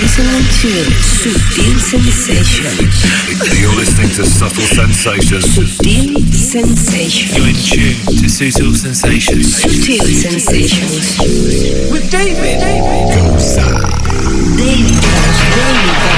[0.00, 3.04] listening to Subtle Sensations.
[3.60, 5.44] You're listening to Subtle Sensations.
[5.44, 7.36] Subtle Sensations.
[7.36, 9.60] You're in tune to Subtle Sensations.
[9.60, 11.18] Subtle Sensations.
[11.92, 12.60] With David.
[13.12, 13.68] Goza.
[14.56, 16.12] Daily Dose, Daily.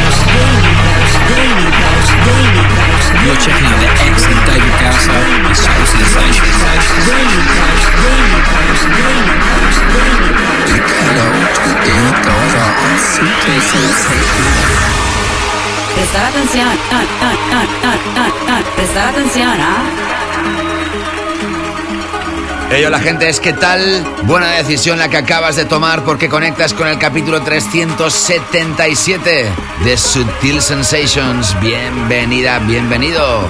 [3.25, 6.63] You're checking out the excellent David Gausser and Subtle Sensations.
[7.09, 10.34] Daily Dose, Daily Dose, Daily Dose, Daily Dose.
[15.95, 18.63] Prestar atención, ah, ah, ah, ah, ah, ah.
[18.77, 19.83] prestar atención, ¿ah?
[22.71, 24.03] Hey, hola gente, es que tal?
[24.23, 29.53] Buena decisión la que acabas de tomar porque conectas con el capítulo 377
[29.85, 31.59] de Subtil Sensations.
[31.61, 33.49] Bienvenida, bienvenido.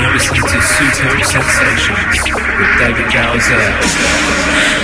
[0.00, 4.77] You're listening to Subtle Sensations with David Gausser.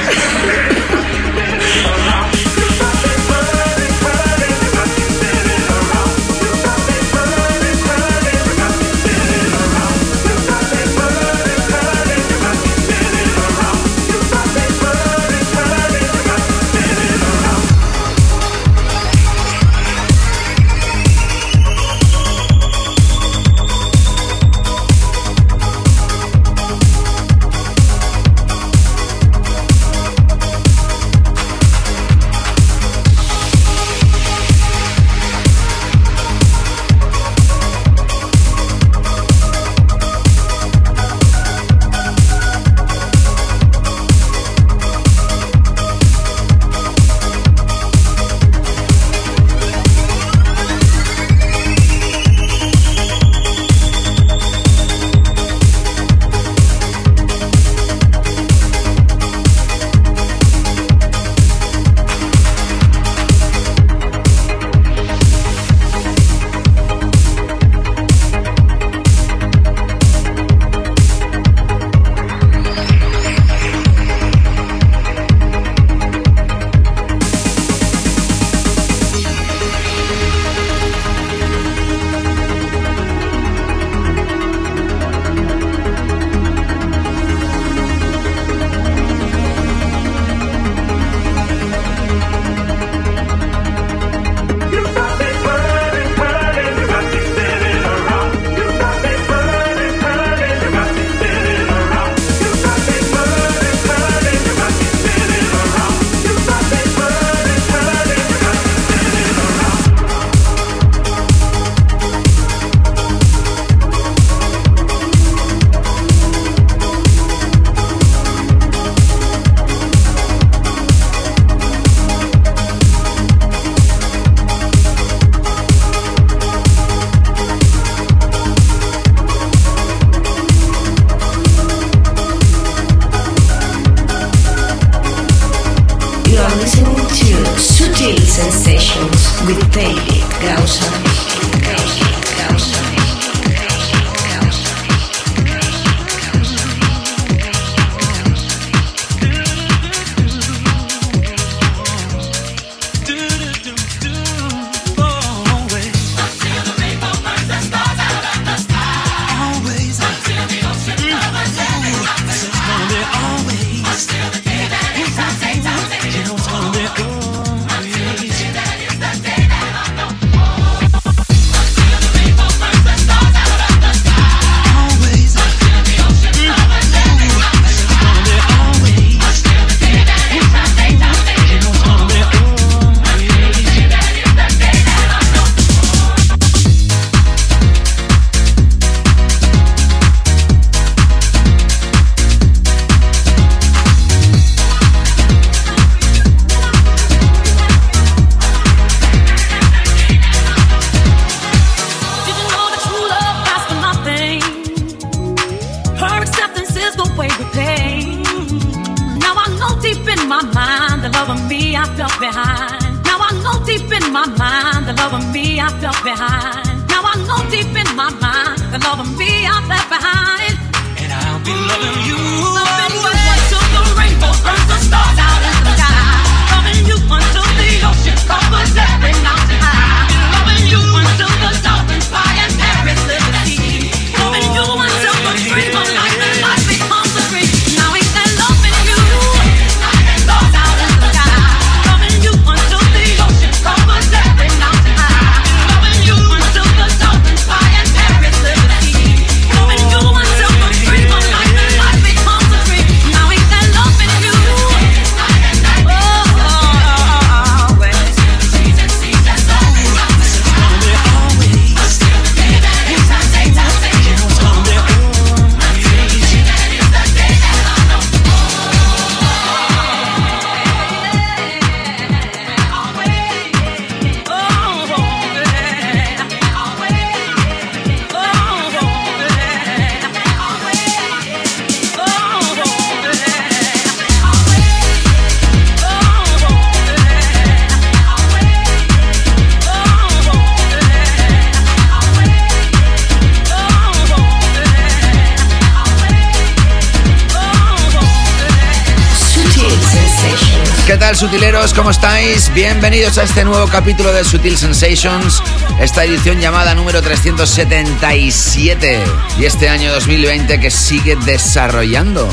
[302.54, 305.42] Bienvenidos a este nuevo capítulo de Sutil Sensations,
[305.80, 309.00] esta edición llamada número 377
[309.40, 312.28] y este año 2020 que sigue desarrollando,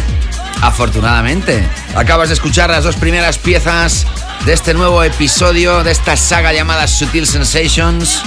[0.61, 1.67] afortunadamente.
[1.95, 4.05] Acabas de escuchar las dos primeras piezas
[4.45, 8.21] de este nuevo episodio de esta saga llamada Sutil Sensations.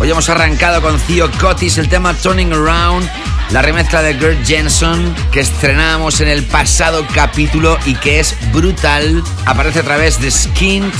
[0.00, 3.08] Hoy hemos arrancado con Theo Cotis el tema Turning Around
[3.50, 9.22] la remezcla de Gert Jensen que estrenamos en el pasado capítulo y que es brutal.
[9.46, 10.94] Aparece a través de Skint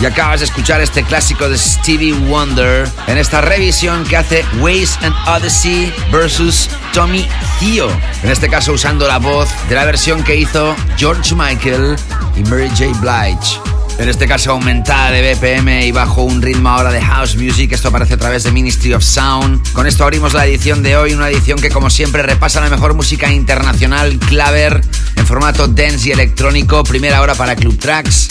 [0.00, 4.98] y acabas de escuchar este clásico de Stevie Wonder en esta revisión que hace Ways
[5.02, 7.90] and Odyssey versus Tommy Theo.
[8.22, 11.96] En este caso usando la voz de la versión que hizo George Michael
[12.36, 12.86] y Mary J.
[13.00, 13.70] Blige
[14.00, 17.72] en este caso aumentada de BPM y bajo un ritmo ahora de house music.
[17.72, 19.72] Esto aparece a través de Ministry of Sound.
[19.74, 22.94] Con esto abrimos la edición de hoy, una edición que como siempre repasa la mejor
[22.94, 24.80] música internacional claver
[25.16, 26.82] en formato dance y electrónico.
[26.82, 28.29] Primera hora para Club Tracks,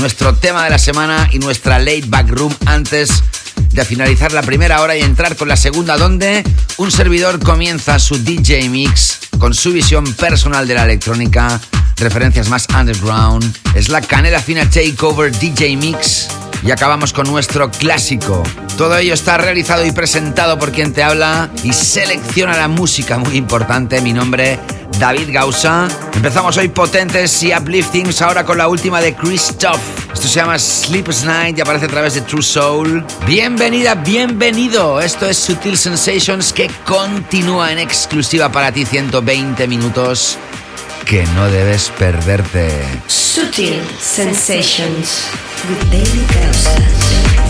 [0.00, 3.22] nuestro tema de la semana y nuestra late back room antes
[3.70, 6.42] de finalizar la primera hora y entrar con la segunda donde
[6.78, 11.60] un servidor comienza su DJ mix con su visión personal de la electrónica
[12.00, 13.54] referencias más underground.
[13.74, 16.28] Es la Canela Fina Takeover DJ Mix.
[16.62, 18.42] Y acabamos con nuestro clásico.
[18.76, 23.36] Todo ello está realizado y presentado por quien te habla y selecciona la música muy
[23.36, 24.00] importante.
[24.02, 24.58] Mi nombre,
[25.00, 25.88] David Gausa.
[26.14, 29.80] Empezamos hoy potentes y upliftings, ahora con la última de Christoph.
[30.12, 33.04] Esto se llama Sleepless Night y aparece a través de True Soul.
[33.26, 35.00] Bienvenida, bienvenido.
[35.00, 40.36] Esto es Sutil Sensations que continúa en exclusiva para ti 120 minutos
[41.06, 42.70] que no debes perderte.
[43.08, 45.30] Sutil Sensations
[45.66, 47.49] with David Gausas.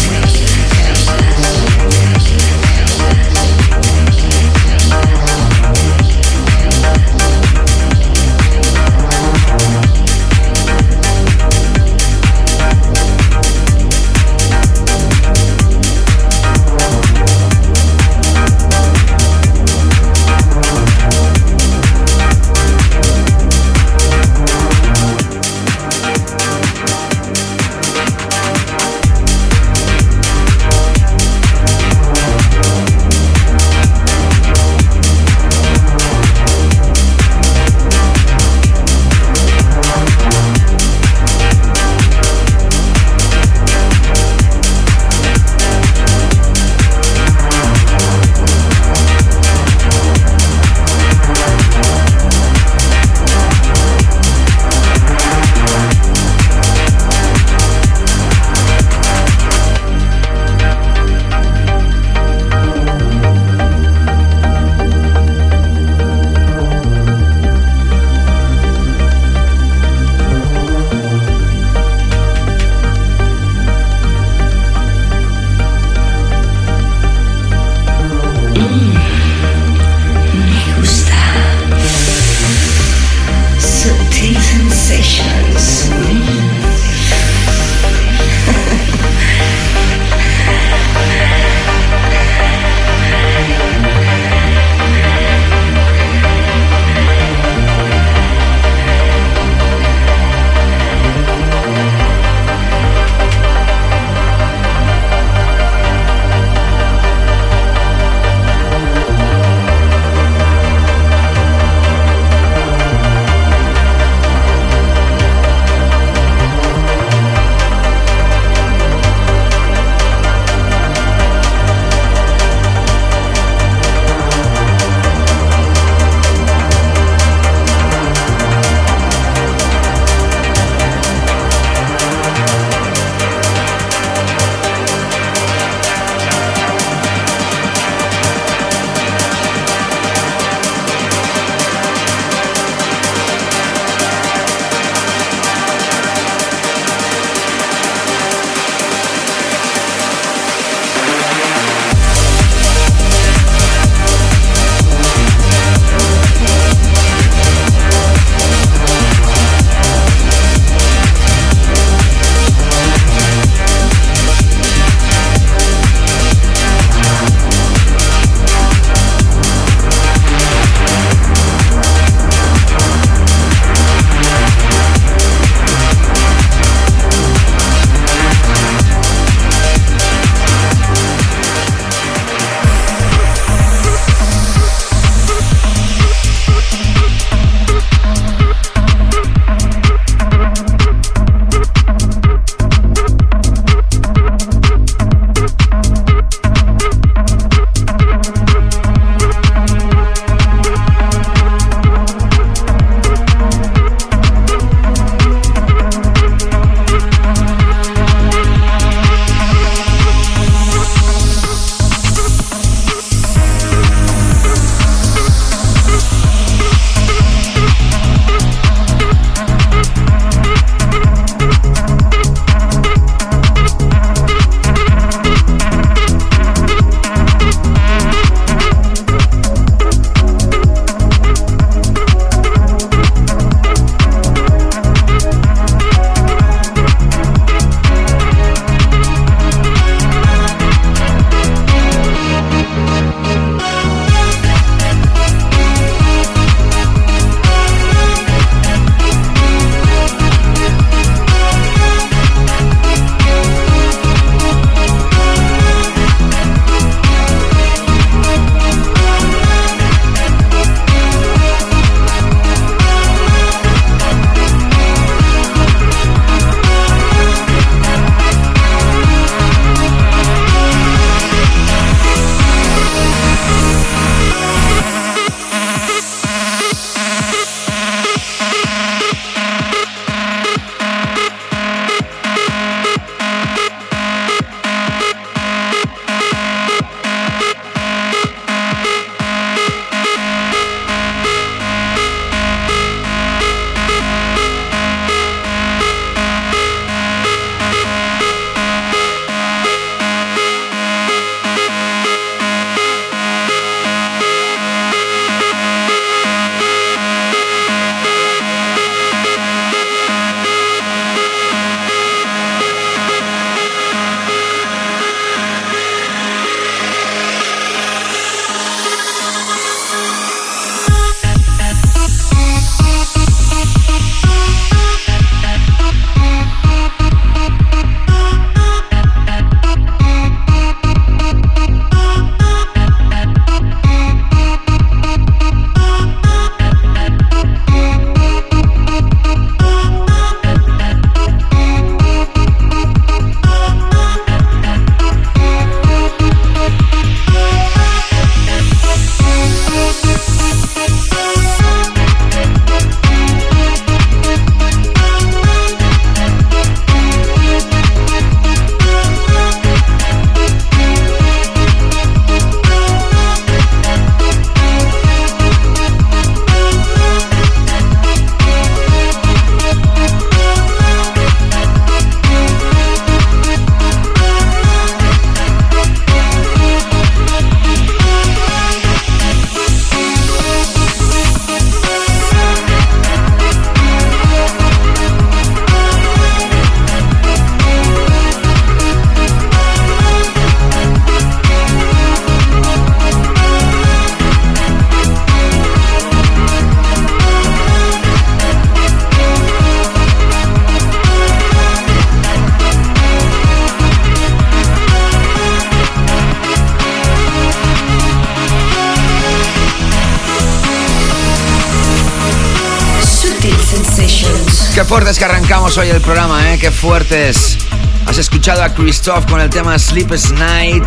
[415.81, 416.59] Hoy el programa, ¿eh?
[416.59, 417.57] Qué fuertes.
[418.05, 420.85] Has escuchado a Christoph con el tema Sleepless Night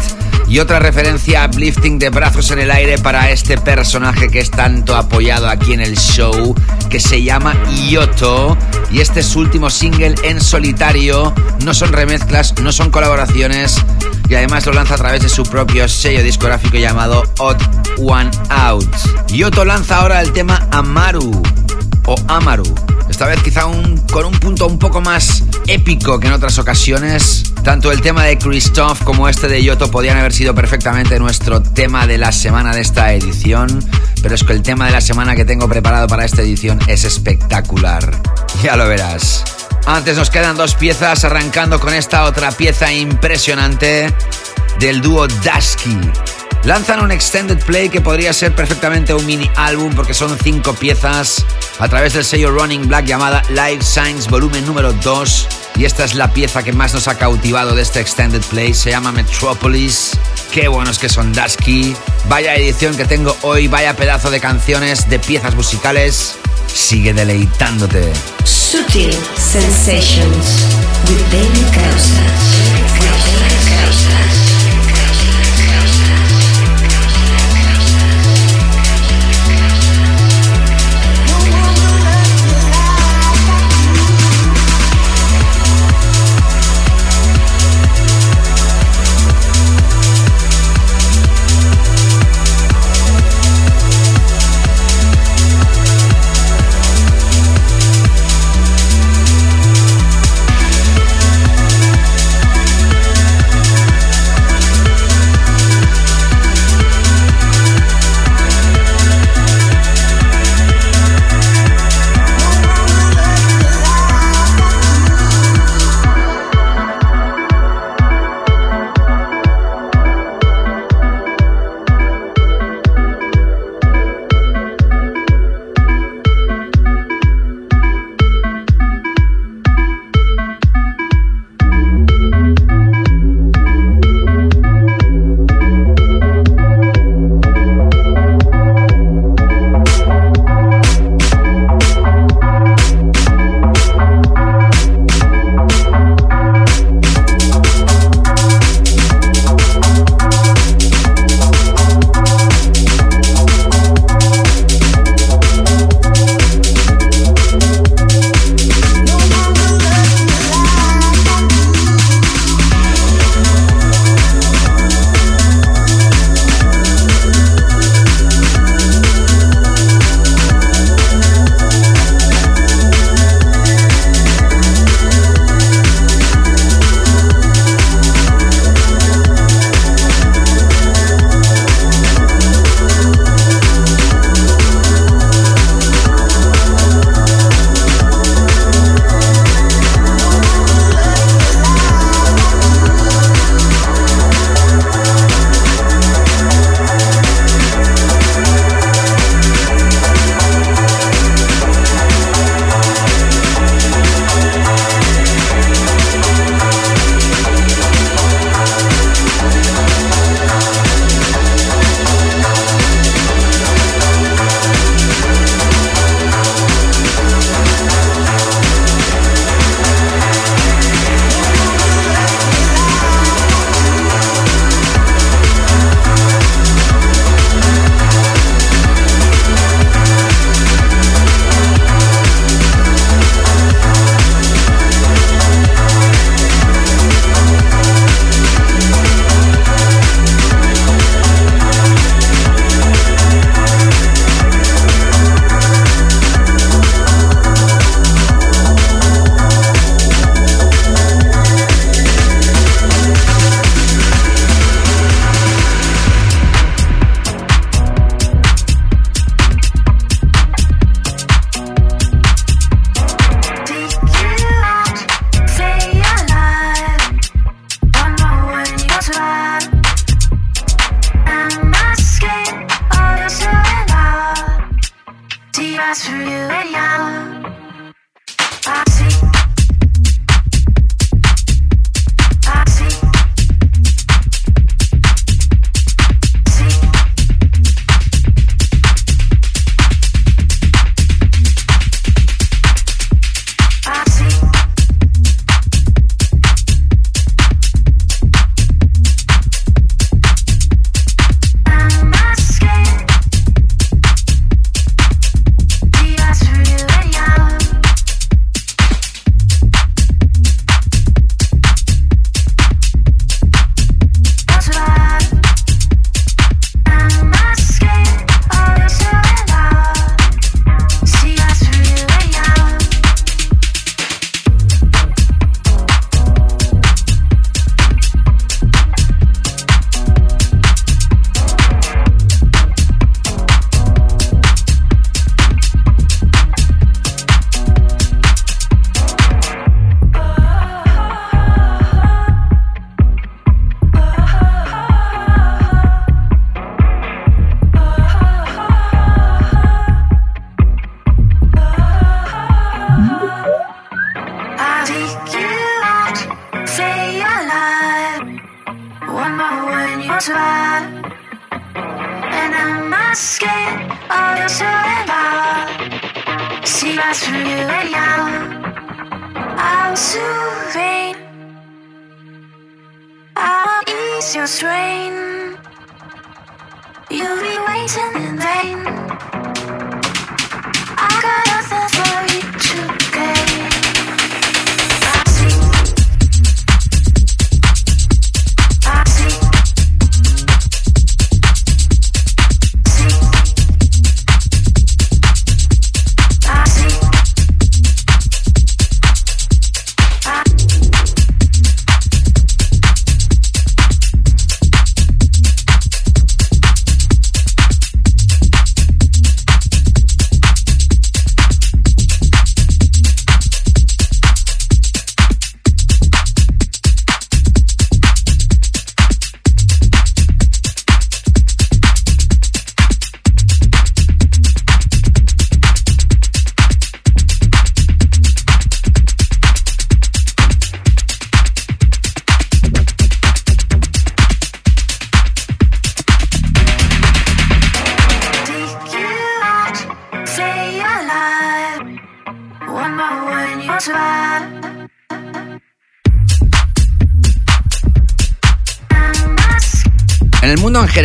[0.47, 4.95] y otra referencia uplifting de brazos en el aire para este personaje que es tanto
[4.95, 6.53] apoyado aquí en el show,
[6.91, 7.55] que se llama
[7.89, 8.55] Yoto.
[8.91, 11.33] Y este es su último single en solitario.
[11.63, 13.83] No son remezclas, no son colaboraciones.
[14.29, 17.57] Y además lo lanza a través de su propio sello discográfico llamado Odd
[17.97, 18.95] One Out.
[19.29, 21.41] Yoto lanza ahora el tema Amaru
[22.05, 22.75] o Amaru.
[23.09, 27.51] Esta vez quizá un, con un punto un poco más épico que en otras ocasiones.
[27.63, 32.05] Tanto el tema de Christoph como este de Yoto podían haber sido perfectamente nuestro tema
[32.05, 33.83] de la semana de esta edición.
[34.21, 37.03] Pero es que el tema de la semana que tengo preparado para esta edición es
[37.05, 38.21] espectacular.
[38.63, 39.43] Ya lo verás.
[39.87, 44.13] Antes nos quedan dos piezas, arrancando con esta otra pieza impresionante
[44.79, 45.97] del dúo Dasky.
[46.65, 51.45] Lanzan un extended play que podría ser perfectamente un mini álbum porque son cinco piezas
[51.77, 56.15] a través del sello Running Black llamada Live Signs volumen número 2 y esta es
[56.15, 60.11] la pieza que más nos ha cautivado de este extended play, se llama Metropolis.
[60.51, 61.95] Qué buenos que son Dasky.
[62.29, 66.35] Vaya edición que tengo hoy, vaya pedazo de canciones, de piezas musicales.
[66.73, 68.13] Sigue deleitándote.
[68.45, 70.63] Sutil Sensations
[71.09, 72.82] with David Causa.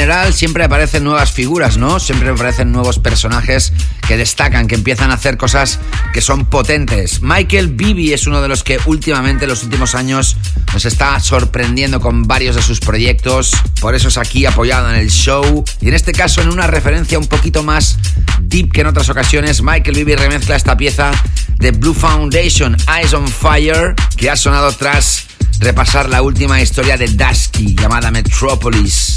[0.08, 2.00] General siempre aparecen nuevas figuras, ¿no?
[2.00, 3.74] Siempre aparecen nuevos personajes
[4.06, 5.80] que destacan, que empiezan a hacer cosas
[6.14, 7.20] que son potentes.
[7.20, 10.38] Michael Bibi es uno de los que últimamente, en los últimos años,
[10.72, 13.52] nos está sorprendiendo con varios de sus proyectos.
[13.82, 15.62] Por eso es aquí apoyado en el show.
[15.82, 17.98] Y en este caso, en una referencia un poquito más
[18.40, 21.10] deep que en otras ocasiones, Michael Bibi remezcla esta pieza
[21.58, 25.26] de Blue Foundation, Eyes on Fire, que ha sonado tras
[25.60, 29.07] repasar la última historia de Dusky llamada Metropolis,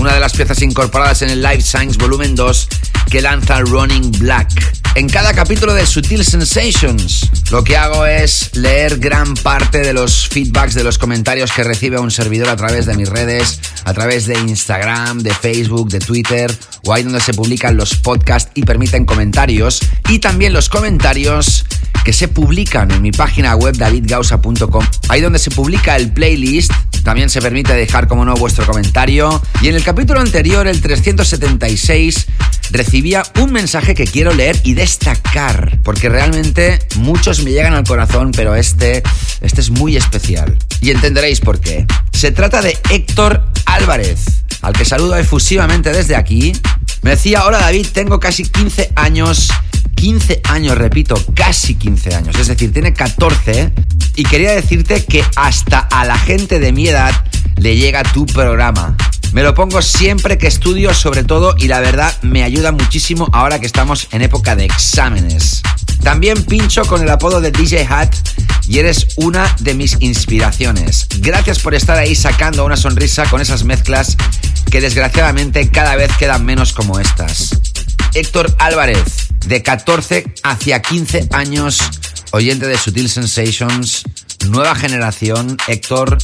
[0.00, 2.68] una de las piezas incorporadas en el Life Science Volumen 2
[3.10, 4.48] que lanza Running Black.
[4.94, 10.26] En cada capítulo de Sutil Sensations, lo que hago es leer gran parte de los
[10.28, 14.26] feedbacks, de los comentarios que recibe un servidor a través de mis redes, a través
[14.26, 19.04] de Instagram, de Facebook, de Twitter, o ahí donde se publican los podcasts y permiten
[19.04, 21.66] comentarios, y también los comentarios
[22.04, 26.72] que se publican en mi página web davidgausa.com, ahí donde se publica el playlist.
[27.04, 29.42] También se permite dejar como no vuestro comentario.
[29.62, 32.26] Y en el capítulo anterior, el 376,
[32.70, 38.32] recibía un mensaje que quiero leer y destacar, porque realmente muchos me llegan al corazón,
[38.32, 39.02] pero este,
[39.40, 40.58] este es muy especial.
[40.80, 41.86] Y entenderéis por qué.
[42.12, 46.52] Se trata de Héctor Álvarez, al que saludo efusivamente desde aquí.
[47.02, 49.48] Me decía, hola David, tengo casi 15 años
[49.94, 53.72] 15 años, repito, casi 15 años, es decir, tiene 14
[54.16, 57.12] y quería decirte que hasta a la gente de mi edad
[57.56, 58.96] le llega tu programa.
[59.32, 63.60] Me lo pongo siempre que estudio sobre todo y la verdad me ayuda muchísimo ahora
[63.60, 65.62] que estamos en época de exámenes.
[66.02, 68.12] También pincho con el apodo de DJ Hat
[68.66, 71.06] y eres una de mis inspiraciones.
[71.18, 74.16] Gracias por estar ahí sacando una sonrisa con esas mezclas
[74.70, 77.50] que desgraciadamente cada vez quedan menos como estas.
[78.14, 81.78] Héctor Álvarez, de 14 hacia 15 años,
[82.32, 84.02] oyente de Sutil Sensations,
[84.48, 85.56] nueva generación.
[85.68, 86.18] Héctor,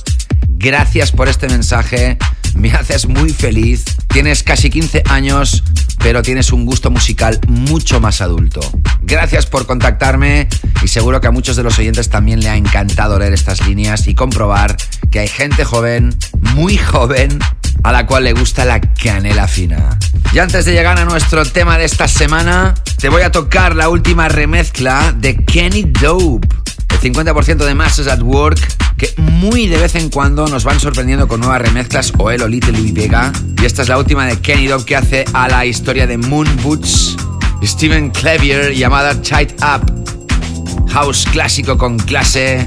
[0.48, 2.18] gracias por este mensaje,
[2.56, 3.84] me haces muy feliz.
[4.08, 5.62] Tienes casi 15 años,
[5.98, 8.60] pero tienes un gusto musical mucho más adulto.
[9.02, 10.48] Gracias por contactarme
[10.82, 14.08] y seguro que a muchos de los oyentes también le ha encantado leer estas líneas
[14.08, 14.76] y comprobar
[15.12, 16.16] que hay gente joven,
[16.54, 17.38] muy joven,
[17.82, 19.98] a la cual le gusta la canela fina.
[20.32, 23.88] Y antes de llegar a nuestro tema de esta semana, te voy a tocar la
[23.88, 26.46] última remezcla de Kenny Dope.
[26.90, 28.58] El 50% de Masters at Work,
[28.96, 32.48] que muy de vez en cuando nos van sorprendiendo con nuevas remezclas, o él o
[32.48, 33.32] Little Louis Vega.
[33.60, 36.48] Y esta es la última de Kenny Dope que hace a la historia de Moon
[36.62, 37.16] Boots,
[37.62, 40.90] Steven Clavier, llamada Tight Up.
[40.90, 42.66] House clásico con clase,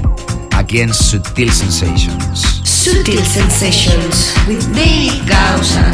[0.52, 2.60] aquí en Sutil Sensations.
[2.80, 5.84] Sutil Sensations with David Gausa.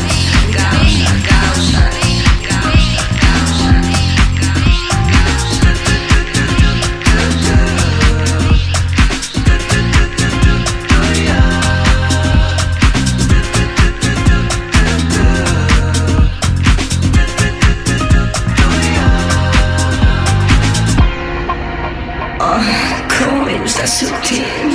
[23.19, 24.45] ¿Cómo me gusta sutil?
[24.47, 24.66] Sutil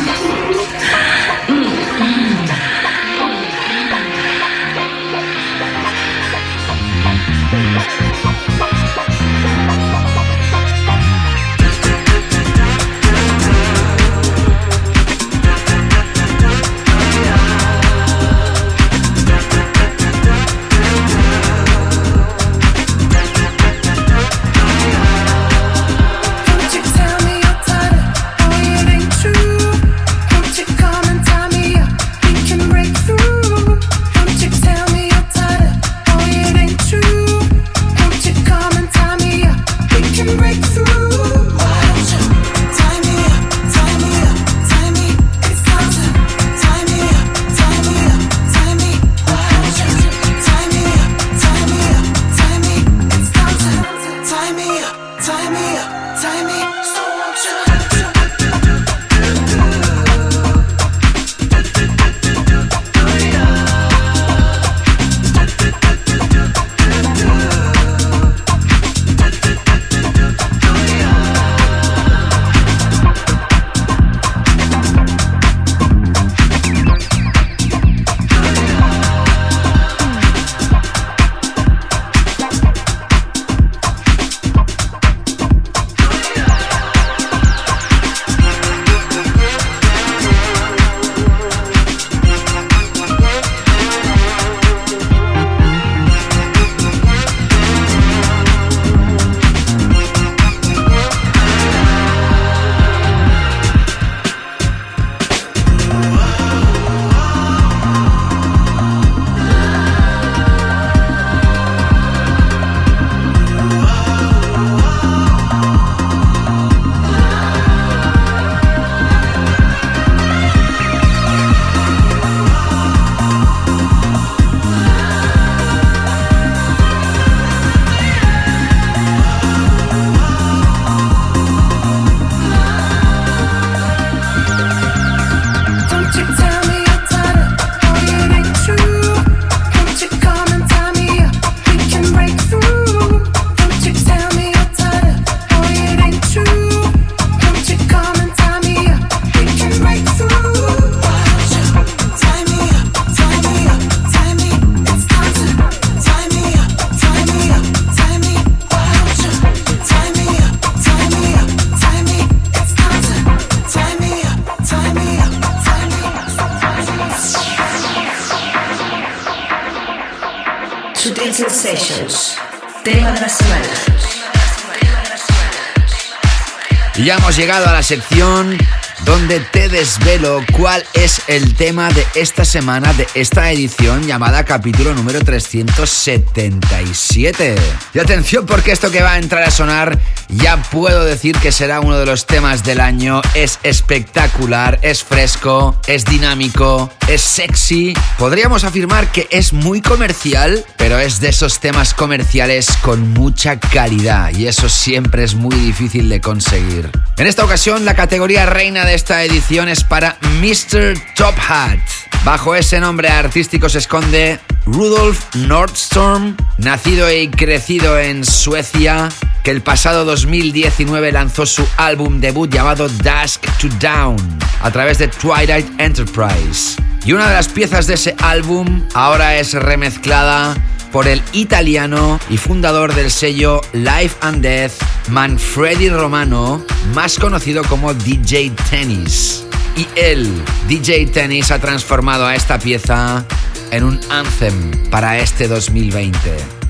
[177.41, 178.55] llegado a la sección
[179.03, 184.93] donde te desvelo cuál es el tema de esta semana, de esta edición llamada capítulo
[184.93, 187.55] número 377.
[187.95, 189.97] Y atención porque esto que va a entrar a sonar
[190.29, 193.23] ya puedo decir que será uno de los temas del año.
[193.33, 197.95] Es espectacular, es fresco, es dinámico, es sexy.
[198.19, 204.29] Podríamos afirmar que es muy comercial, pero es de esos temas comerciales con mucha calidad
[204.35, 206.91] y eso siempre es muy difícil de conseguir.
[207.21, 210.97] En esta ocasión la categoría reina de esta edición es para Mr.
[211.15, 211.77] Top Hat.
[212.25, 219.09] Bajo ese nombre artístico se esconde Rudolf Nordstrom, nacido y crecido en Suecia,
[219.43, 224.17] que el pasado 2019 lanzó su álbum debut llamado Dusk to Down
[224.63, 226.81] a través de Twilight Enterprise.
[227.05, 230.55] Y una de las piezas de ese álbum ahora es remezclada
[230.91, 234.73] por el italiano y fundador del sello Life and Death,
[235.09, 239.45] Manfredi Romano, más conocido como DJ Tennis.
[239.75, 240.29] Y él,
[240.67, 243.25] DJ Tennis, ha transformado a esta pieza
[243.71, 246.19] en un anthem para este 2020.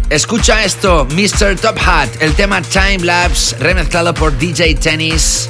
[0.10, 1.56] Escucha esto, Mr.
[1.56, 5.50] Top Hat, el tema Time Lapse remezclado por DJ Tennis,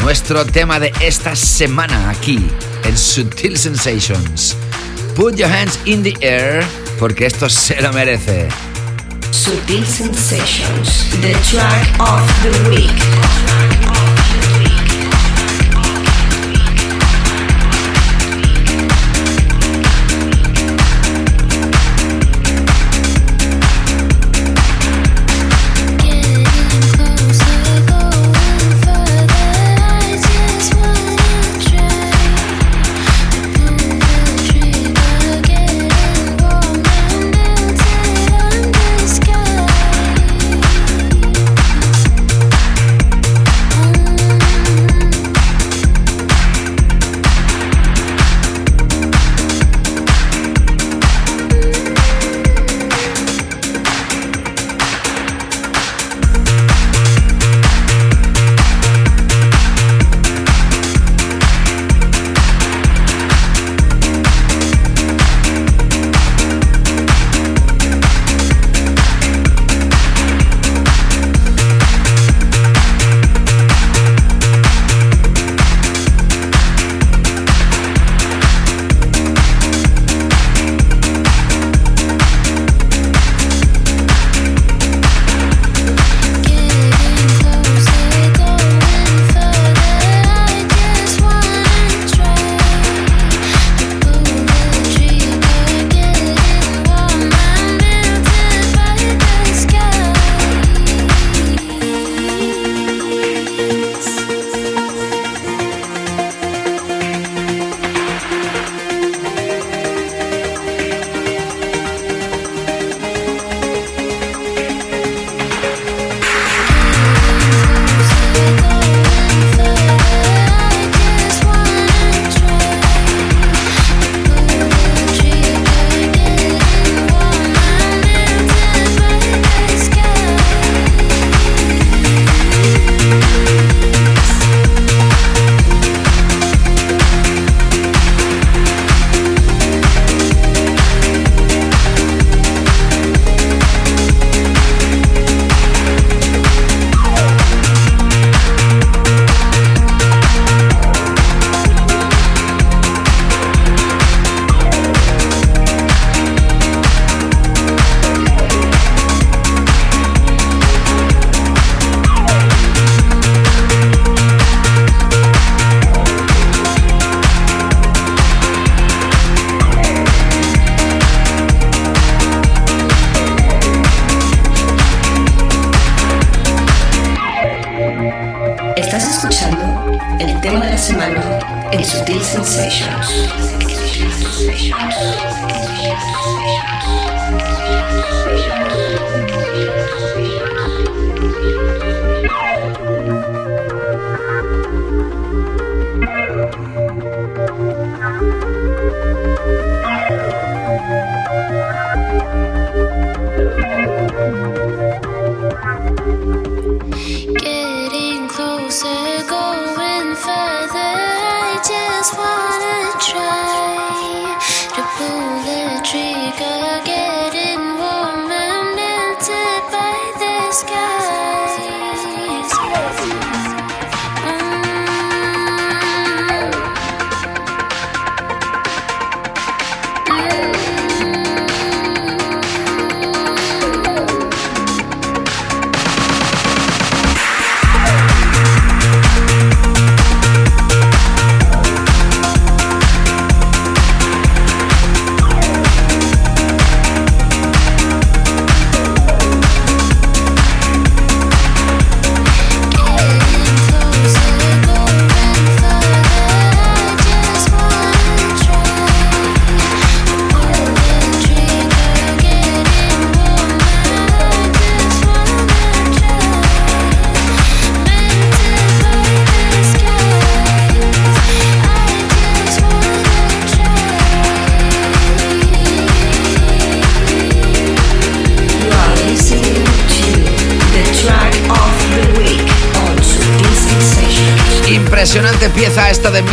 [0.00, 2.46] nuestro tema de esta semana aquí
[2.84, 4.56] en Sutil Sensations.
[5.14, 6.64] Put your hands in the air
[6.98, 8.48] porque esto se lo merece.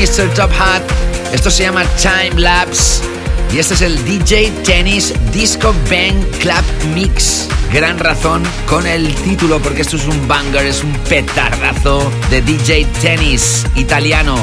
[0.04, 0.28] Mr.
[0.34, 0.82] Top Hat.
[1.32, 3.02] Esto se llama Time Lapse.
[3.54, 7.48] Y este es el DJ Tennis Disco Bang Club Mix.
[7.72, 12.86] Gran razón con el título porque esto es un banger, es un petardazo de DJ
[13.02, 14.36] Tennis italiano.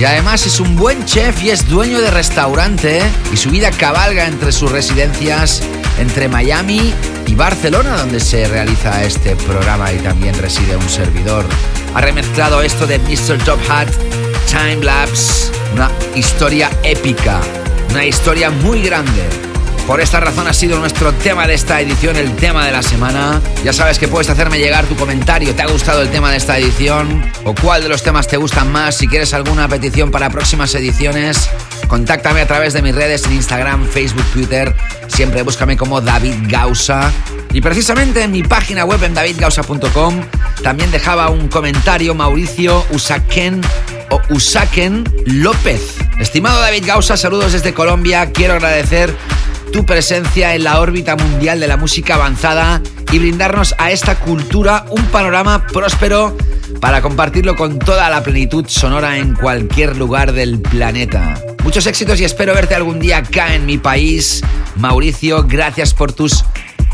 [0.00, 3.00] Y además es un buen chef y es dueño de restaurante
[3.32, 5.62] y su vida cabalga entre sus residencias
[6.00, 6.92] entre Miami
[7.28, 11.44] y Barcelona donde se realiza este programa y también reside un servidor.
[11.94, 13.38] Ha remezclado esto de Mr.
[13.44, 13.88] Top Hat,
[14.54, 17.40] Time Lapse, una historia épica,
[17.90, 19.24] una historia muy grande.
[19.84, 23.40] Por esta razón ha sido nuestro tema de esta edición, el tema de la semana.
[23.64, 25.56] Ya sabes que puedes hacerme llegar tu comentario.
[25.56, 27.28] ¿Te ha gustado el tema de esta edición?
[27.42, 28.96] ¿O cuál de los temas te gustan más?
[28.96, 31.50] Si quieres alguna petición para próximas ediciones,
[31.88, 34.72] contáctame a través de mis redes en Instagram, Facebook, Twitter.
[35.08, 37.10] Siempre búscame como David Gausa.
[37.52, 40.22] Y precisamente en mi página web en davidgausa.com
[40.62, 43.60] también dejaba un comentario Mauricio Usaken
[44.30, 45.96] Usaken López.
[46.18, 48.30] Estimado David Gausa, saludos desde Colombia.
[48.32, 49.14] Quiero agradecer
[49.72, 52.80] tu presencia en la órbita mundial de la música avanzada
[53.12, 56.36] y brindarnos a esta cultura un panorama próspero
[56.80, 61.40] para compartirlo con toda la plenitud sonora en cualquier lugar del planeta.
[61.62, 64.42] Muchos éxitos y espero verte algún día acá en mi país.
[64.76, 66.44] Mauricio, gracias por tus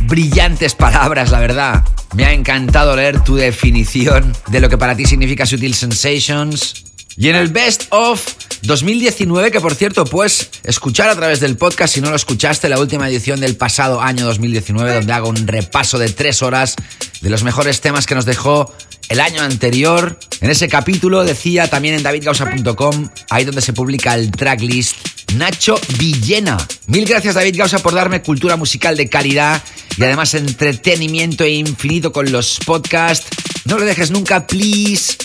[0.02, 1.84] brillantes palabras, la verdad.
[2.14, 6.89] Me ha encantado leer tu definición de lo que para ti significa Sutil Sensations.
[7.16, 8.24] Y en el Best of
[8.62, 12.78] 2019, que por cierto puedes escuchar a través del podcast si no lo escuchaste, la
[12.78, 16.76] última edición del pasado año 2019, donde hago un repaso de tres horas
[17.20, 18.72] de los mejores temas que nos dejó
[19.08, 20.18] el año anterior.
[20.40, 24.96] En ese capítulo decía también en davidgausa.com, ahí donde se publica el tracklist,
[25.34, 26.56] Nacho Villena.
[26.86, 29.62] Mil gracias David Gausa por darme cultura musical de calidad
[29.96, 33.26] y además entretenimiento infinito con los podcasts.
[33.64, 35.16] No lo dejes nunca, please.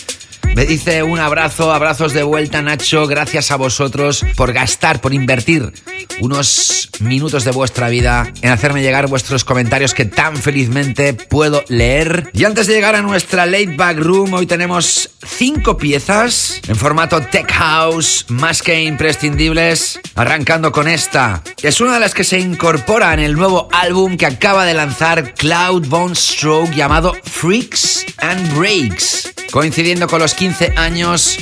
[0.54, 5.72] Me dice un abrazo, abrazos de vuelta Nacho, gracias a vosotros por gastar, por invertir
[6.20, 12.30] unos minutos de vuestra vida en hacerme llegar vuestros comentarios que tan felizmente puedo leer.
[12.32, 17.20] Y antes de llegar a nuestra late back room, hoy tenemos cinco piezas en formato
[17.20, 21.42] tech house, más que imprescindibles, arrancando con esta.
[21.62, 25.34] Es una de las que se incorpora en el nuevo álbum que acaba de lanzar
[25.34, 29.32] Cloud Bone Stroke llamado Freaks and Breaks.
[29.50, 31.38] Coincidiendo con los 15 años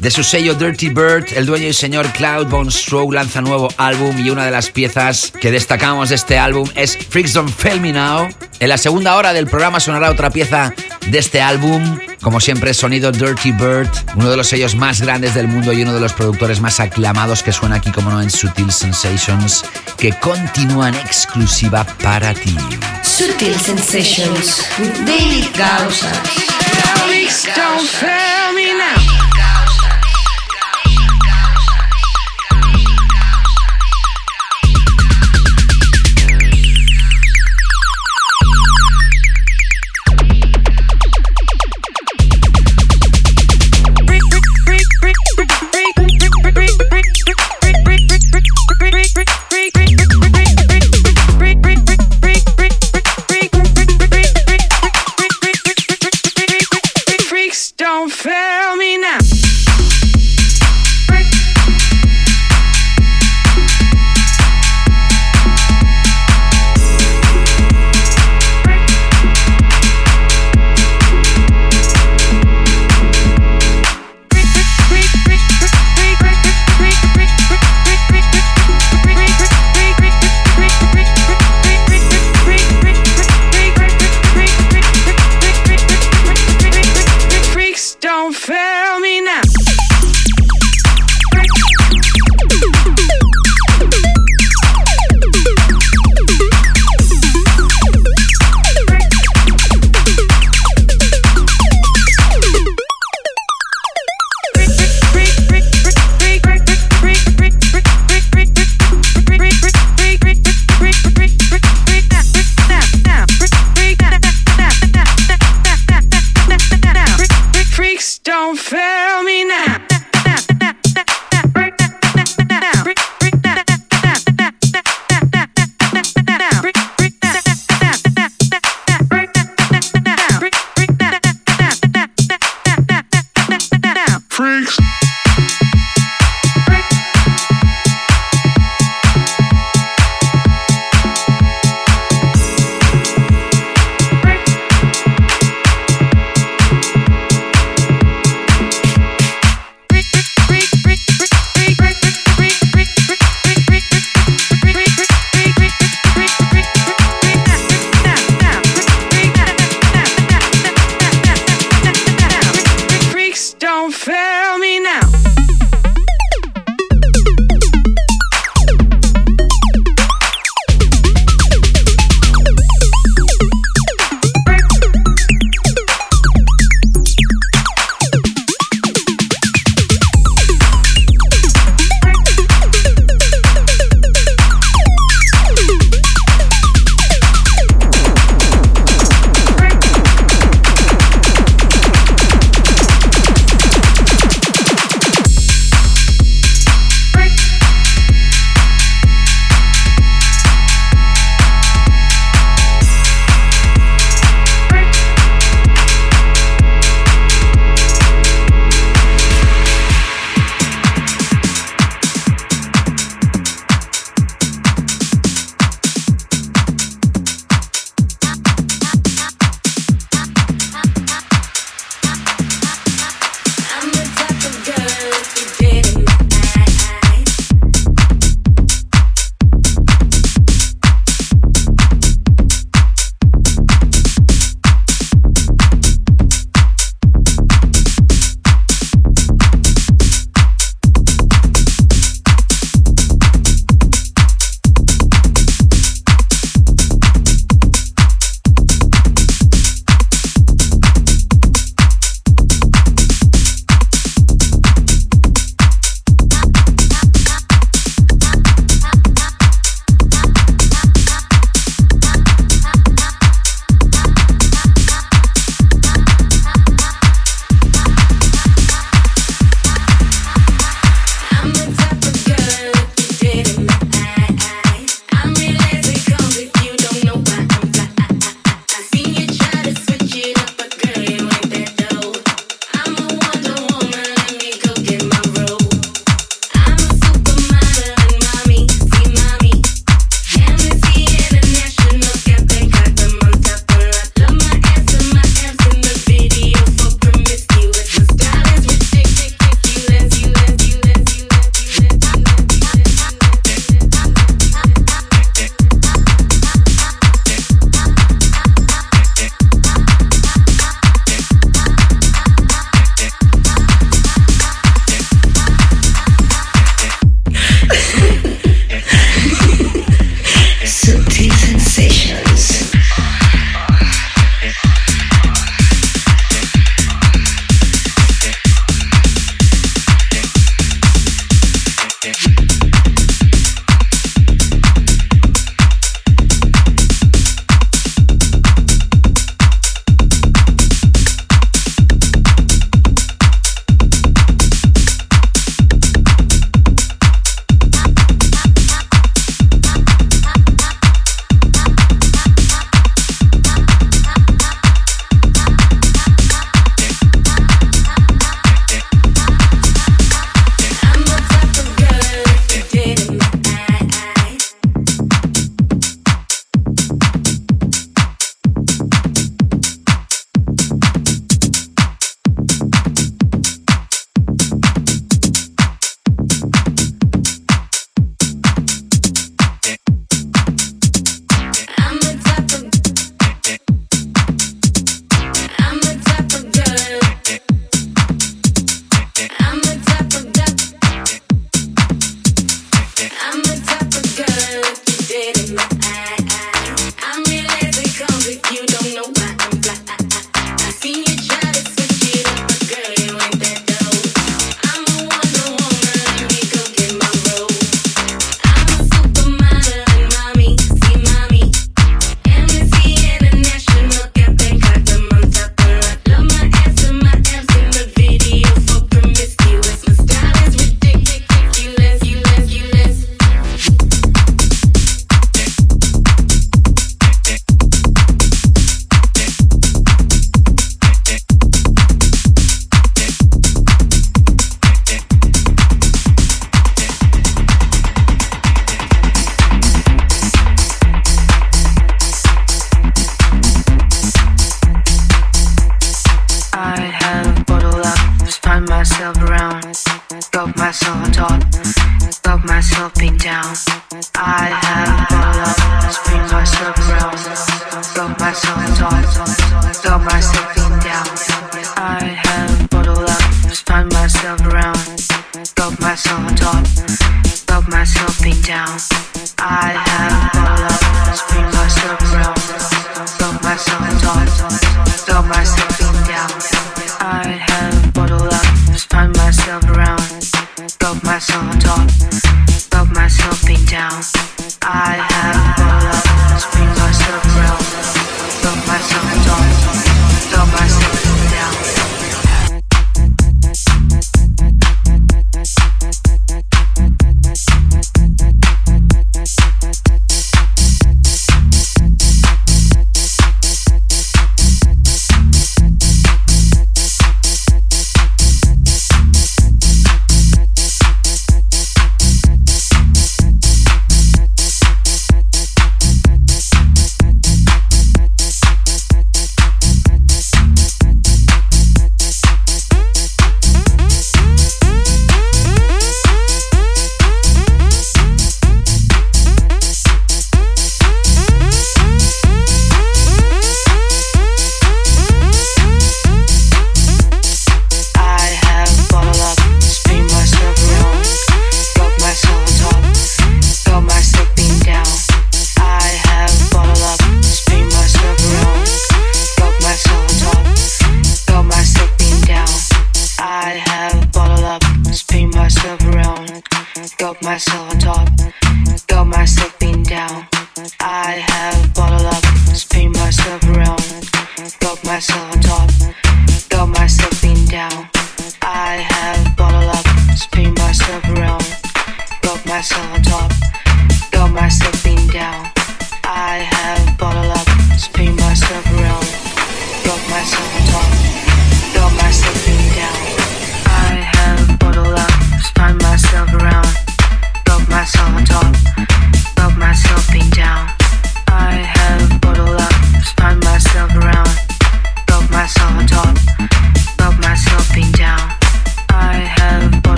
[0.00, 4.18] de su sello Dirty Bird, el dueño y señor Cloud Von Stroke lanza nuevo álbum
[4.18, 7.92] y una de las piezas que destacamos de este álbum es Freaks Don't Fail Me
[7.92, 8.28] Now.
[8.58, 10.74] En la segunda hora del programa sonará otra pieza
[11.06, 15.46] de este álbum, como siempre sonido Dirty Bird, uno de los sellos más grandes del
[15.46, 18.72] mundo y uno de los productores más aclamados que suena aquí como no en Sutil
[18.72, 19.64] Sensations,
[19.98, 22.56] que continúan exclusiva para ti.
[23.02, 25.46] Sutil Sensations with David
[27.02, 27.52] Gausa.
[27.56, 29.31] Don't fail me now.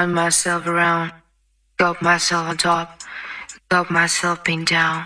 [0.00, 1.12] Spun myself around,
[1.76, 3.00] got myself on top,
[3.68, 5.04] got myself pinned down.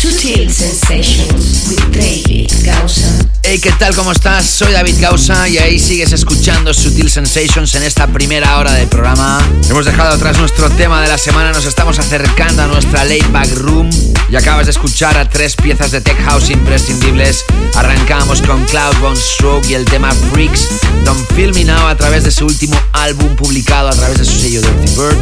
[0.00, 3.31] Sutil Sensations with David Gausa.
[3.44, 3.94] Hey, ¿qué tal?
[3.96, 4.46] ¿Cómo estás?
[4.46, 9.44] Soy David Gausa y ahí sigues escuchando Sutil Sensations en esta primera hora del programa.
[9.68, 13.50] Hemos dejado atrás nuestro tema de la semana, nos estamos acercando a nuestra late back
[13.56, 13.90] room
[14.28, 17.44] y acabas de escuchar a tres piezas de tech house imprescindibles.
[17.74, 20.68] Arrancamos con Cloud Von Stroke y el tema Freaks,
[21.04, 24.38] Don't Feel Me Now a través de su último álbum publicado a través de su
[24.38, 25.18] sello Dirty Bird.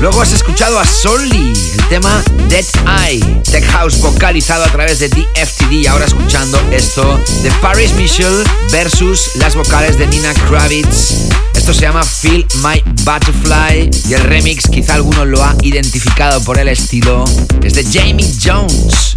[0.00, 2.66] Luego has escuchado a Solly, el tema Dead
[3.08, 5.88] Eye, tech house vocalizado a través de DFTD.
[5.88, 8.42] Ahora escuchando esto de Paris Mitchell
[8.72, 11.28] versus las vocales de Nina Kravitz.
[11.54, 16.58] Esto se llama Feel My Butterfly y el remix, quizá alguno lo ha identificado por
[16.58, 17.24] el estilo,
[17.62, 19.14] es de Jamie Jones.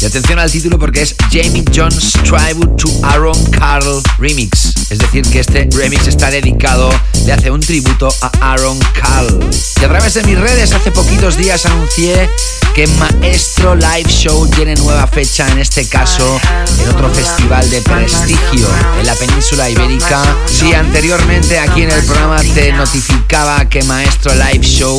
[0.00, 4.77] Y atención al título porque es Jamie Jones Tribute to Aaron Carl Remix.
[4.90, 6.90] Es decir, que este remix está dedicado,
[7.26, 9.50] le hace un tributo a Aaron Carl.
[9.80, 12.30] Y a través de mis redes hace poquitos días anuncié
[12.74, 16.40] que Maestro Live Show tiene nueva fecha, en este caso
[16.80, 18.68] en otro festival de prestigio
[18.98, 20.22] en la península ibérica.
[20.46, 24.98] Si anteriormente aquí en el programa te notificaba que Maestro Live Show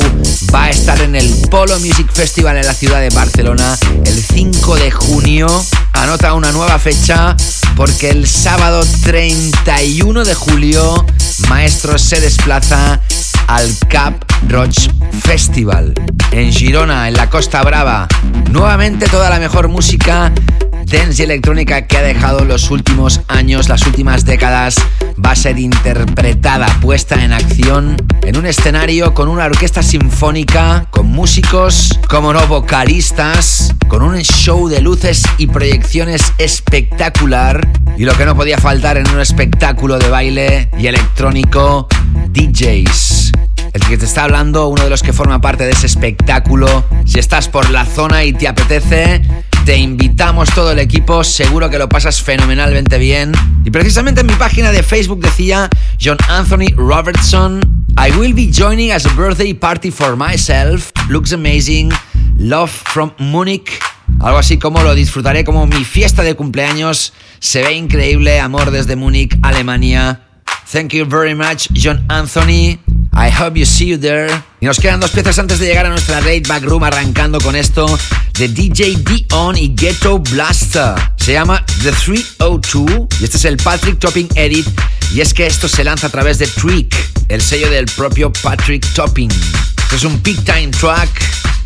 [0.53, 4.75] va a estar en el Polo Music Festival en la ciudad de Barcelona el 5
[4.75, 5.47] de junio,
[5.93, 7.35] anota una nueva fecha
[7.75, 8.83] porque el sábado
[9.79, 11.05] 31 de julio
[11.47, 12.99] Maestro se desplaza
[13.49, 14.89] al Cap Roach
[15.23, 15.93] Festival
[16.31, 18.07] en Girona, en la Costa Brava.
[18.51, 20.31] Nuevamente toda la mejor música
[20.85, 24.75] dance y electrónica que ha dejado los últimos años, las últimas décadas,
[25.23, 31.07] va a ser interpretada, puesta en acción en un escenario con una orquesta sinfónica, con
[31.07, 37.67] músicos, como no vocalistas, con un show de luces y proyecciones espectacular.
[37.97, 41.87] Y lo que no podía faltar en un espectáculo de baile y electrónico,
[42.29, 43.28] DJs.
[43.73, 46.83] El que te está hablando, uno de los que forma parte de ese espectáculo.
[47.05, 49.21] Si estás por la zona y te apetece,
[49.65, 53.31] te invitamos todo el equipo, seguro que lo pasas fenomenalmente bien.
[53.63, 55.69] Y precisamente en mi página de Facebook decía
[56.01, 60.91] John Anthony Robertson, I will be joining as a birthday party for myself.
[61.09, 61.91] Looks amazing.
[62.37, 63.79] Love from Munich.
[64.19, 67.13] Algo así como lo disfrutaré como mi fiesta de cumpleaños.
[67.39, 70.21] Se ve increíble, amor desde Múnich, Alemania.
[70.71, 72.79] Thank you very much, John Anthony.
[73.13, 74.31] I hope you see you there.
[74.61, 77.55] Y nos quedan dos piezas antes de llegar a nuestra Raid Back Room, arrancando con
[77.55, 77.85] esto
[78.37, 80.93] de DJ Dion y Ghetto Blaster.
[81.17, 84.67] Se llama The 302 y este es el Patrick Topping Edit.
[85.13, 86.95] Y es que esto se lanza a través de Trick,
[87.29, 89.31] el sello del propio Patrick Topping.
[89.83, 91.09] Esto es un peak time track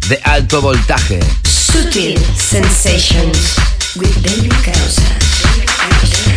[0.08, 1.20] de alto voltaje.
[1.44, 3.58] Sutil Sensations
[3.96, 6.33] with David Causa.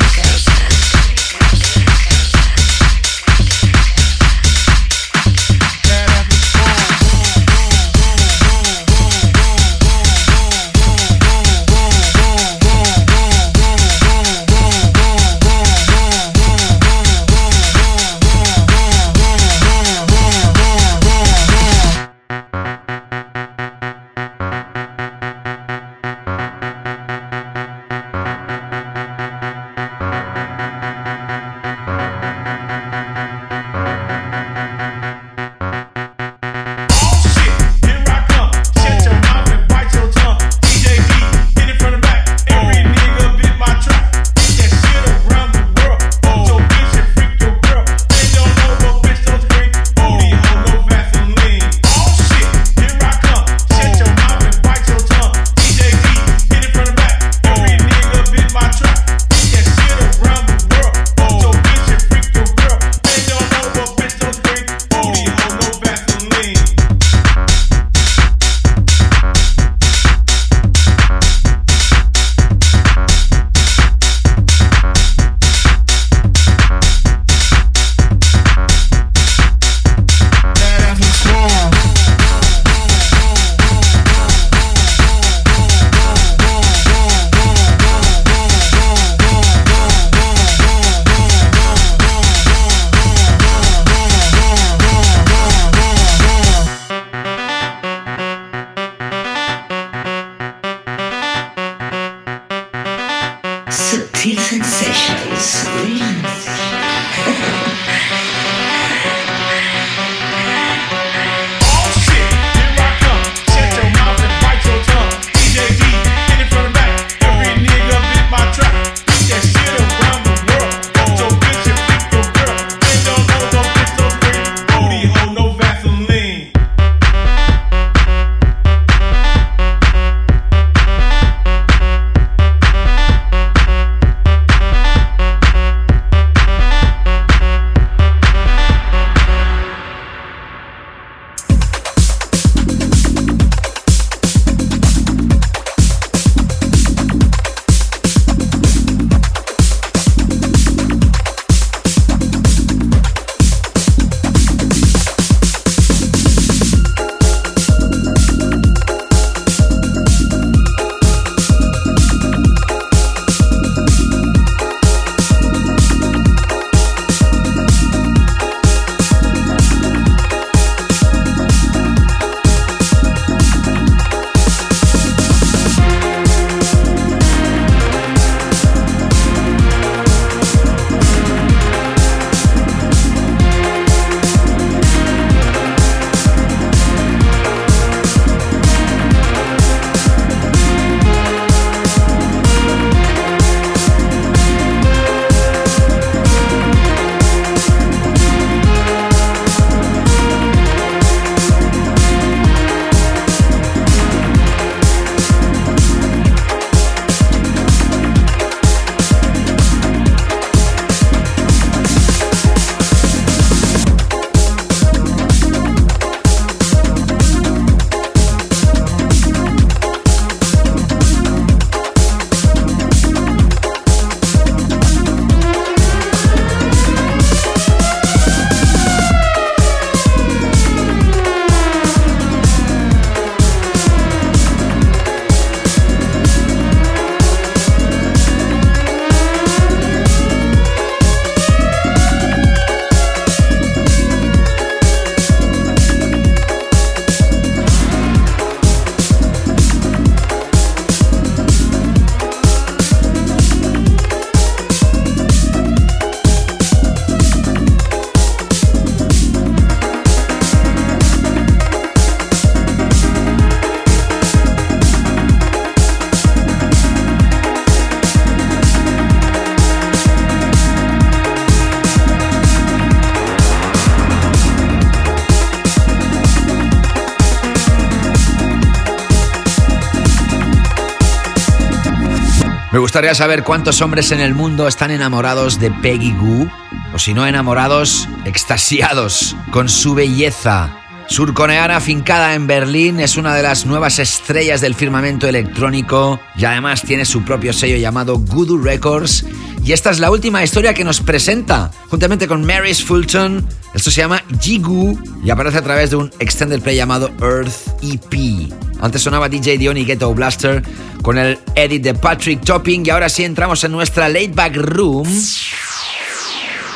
[282.76, 286.46] Me gustaría saber cuántos hombres en el mundo están enamorados de Peggy Goo,
[286.92, 290.76] o si no enamorados, extasiados con su belleza.
[291.06, 296.82] Surcoreana afincada en Berlín, es una de las nuevas estrellas del firmamento electrónico y además
[296.82, 299.24] tiene su propio sello llamado Voodoo Records.
[299.66, 303.44] Y esta es la última historia que nos presenta, juntamente con Mary's Fulton.
[303.74, 307.50] Esto se llama Jigu y aparece a través de un extended play llamado Earth
[307.82, 308.48] EP.
[308.80, 310.62] Antes sonaba DJ Dion y Ghetto Blaster
[311.02, 315.08] con el edit de Patrick Topping y ahora sí entramos en nuestra laid back room.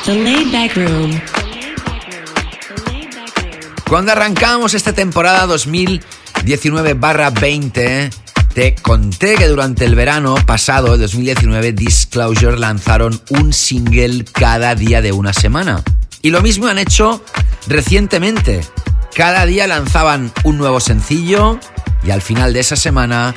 [0.05, 1.21] The Laid Back Room.
[3.87, 8.09] Cuando arrancamos esta temporada 2019-20,
[8.53, 15.11] te conté que durante el verano pasado, 2019, Disclosure lanzaron un single cada día de
[15.11, 15.83] una semana.
[16.21, 17.23] Y lo mismo han hecho
[17.67, 18.61] recientemente.
[19.15, 21.59] Cada día lanzaban un nuevo sencillo
[22.03, 23.33] y al final de esa semana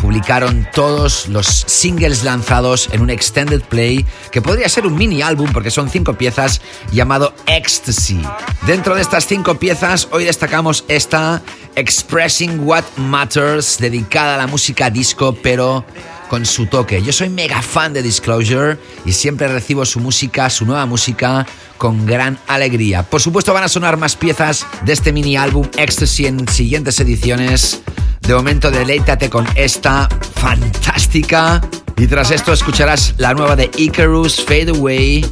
[0.00, 5.50] publicaron todos los singles lanzados en un extended play que podría ser un mini álbum
[5.52, 6.60] porque son cinco piezas
[6.90, 8.20] llamado Ecstasy.
[8.66, 11.42] Dentro de estas cinco piezas hoy destacamos esta
[11.76, 15.84] Expressing What Matters dedicada a la música disco pero
[16.28, 17.02] con su toque.
[17.02, 21.46] Yo soy mega fan de Disclosure y siempre recibo su música, su nueva música
[21.76, 23.02] con gran alegría.
[23.02, 27.82] Por supuesto van a sonar más piezas de este mini álbum Ecstasy en siguientes ediciones.
[28.26, 31.60] De momento deleítate con esta fantástica.
[31.96, 35.24] Y tras esto escucharás la nueva de Icarus Fade Away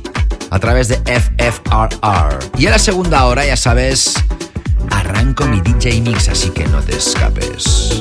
[0.50, 2.58] a través de FFRR.
[2.58, 4.14] Y en la segunda hora, ya sabes,
[4.90, 8.00] arranco mi DJ Mix, así que no te escapes.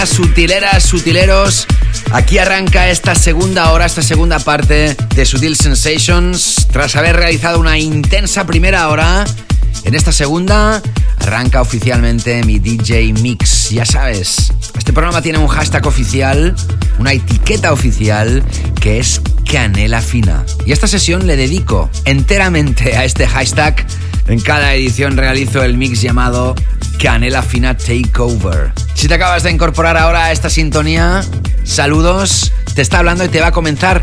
[0.00, 1.66] ¿Qué pasa, sutileras, sutileros?
[2.12, 6.68] Aquí arranca esta segunda hora, esta segunda parte de Sutil Sensations.
[6.72, 9.24] Tras haber realizado una intensa primera hora,
[9.84, 10.82] en esta segunda
[11.18, 13.70] arranca oficialmente mi DJ Mix.
[13.70, 16.54] Ya sabes, este programa tiene un hashtag oficial,
[16.98, 18.42] una etiqueta oficial
[18.80, 19.20] que es
[19.50, 20.44] Canela Fina.
[20.64, 23.86] Y esta sesión le dedico enteramente a este hashtag.
[24.28, 26.54] En cada edición realizo el mix llamado
[26.98, 28.72] Canela Fina Takeover.
[29.00, 31.22] Si te acabas de incorporar ahora a esta sintonía,
[31.64, 32.52] saludos.
[32.74, 34.02] Te está hablando y te va a comenzar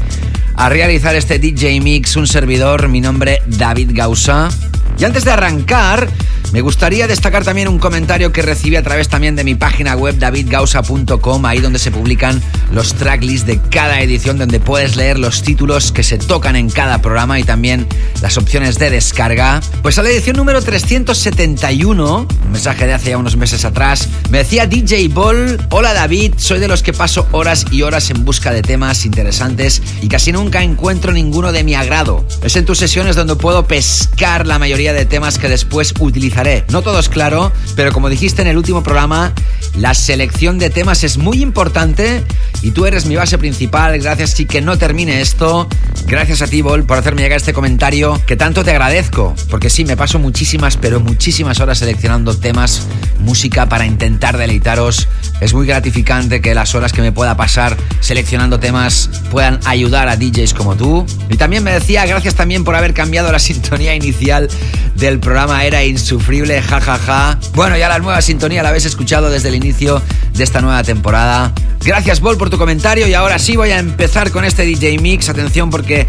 [0.56, 4.50] a realizar este DJ Mix un servidor, mi nombre David Gausa.
[4.98, 6.10] Y antes de arrancar,
[6.52, 10.18] me gustaría destacar también un comentario que recibí a través también de mi página web
[10.18, 12.42] davidgausa.com, ahí donde se publican
[12.72, 17.04] los tracklists de cada edición, donde puedes leer los títulos que se tocan en cada
[17.04, 17.86] programa y también
[18.22, 19.62] las opciones de descarga.
[19.82, 24.40] Pues a la edición número 371, un mensaje de hace ya unos meses atrás, me
[24.40, 28.52] decía DJ Ball, hola David, soy de los que paso horas y horas en busca
[28.52, 32.26] de temas interesantes y casi nunca encuentro ninguno de mi agrado.
[32.44, 36.66] Es en tus sesiones donde puedo pescar la mayoría de temas que después utilizaré.
[36.70, 39.34] No todo es claro, pero como dijiste en el último programa,
[39.76, 42.24] la selección de temas es muy importante
[42.62, 44.00] y tú eres mi base principal.
[44.00, 45.68] Gracias y que no termine esto.
[46.08, 49.36] Gracias a ti, Bol, por hacerme llegar este comentario que tanto te agradezco.
[49.50, 52.84] Porque sí, me paso muchísimas, pero muchísimas horas seleccionando temas,
[53.20, 55.08] música para intentar deleitaros.
[55.42, 60.16] Es muy gratificante que las horas que me pueda pasar seleccionando temas puedan ayudar a
[60.16, 61.06] DJs como tú.
[61.30, 64.50] Y también me decía, gracias también por haber cambiado la sintonía inicial
[64.96, 65.66] del programa.
[65.66, 66.98] Era insufrible, jajaja.
[66.98, 67.40] Ja, ja.
[67.54, 70.02] Bueno, ya la nueva sintonía la habéis escuchado desde el inicio
[70.34, 71.54] de esta nueva temporada.
[71.84, 73.08] Gracias, Bol, por tu comentario.
[73.08, 75.30] Y ahora sí voy a empezar con este DJ Mix.
[75.30, 76.08] Atención, porque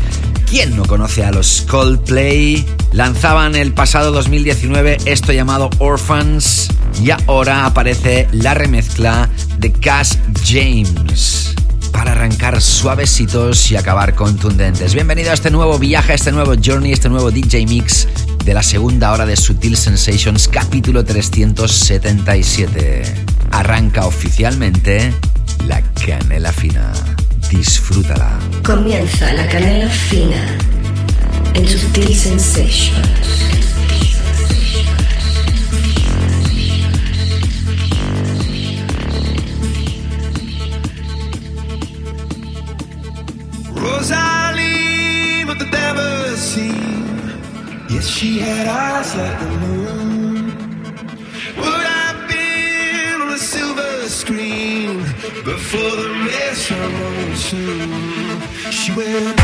[0.50, 2.64] ¿quién no conoce a los Coldplay?
[2.92, 6.68] Lanzaban el pasado 2019 esto llamado Orphans.
[7.02, 9.28] Y ahora aparece la remezcla
[9.58, 11.54] de Cass James
[11.92, 14.94] para arrancar suavecitos y acabar contundentes.
[14.94, 18.08] Bienvenido a este nuevo viaje, a este nuevo journey, este nuevo DJ Mix
[18.44, 23.02] de la segunda hora de Sutil Sensations, capítulo 377.
[23.50, 25.12] Arranca oficialmente
[25.66, 26.92] la canela fina.
[27.50, 28.38] Disfrútala.
[28.62, 30.58] Comienza la canela fina
[31.54, 33.08] en Sutil Sensations.
[43.74, 47.32] Rosalie with the devil seen.
[47.88, 50.17] Yes, she had eyes like the moon.
[54.18, 54.96] Screen
[55.44, 58.40] before the rest of on soon.
[58.72, 59.38] She went.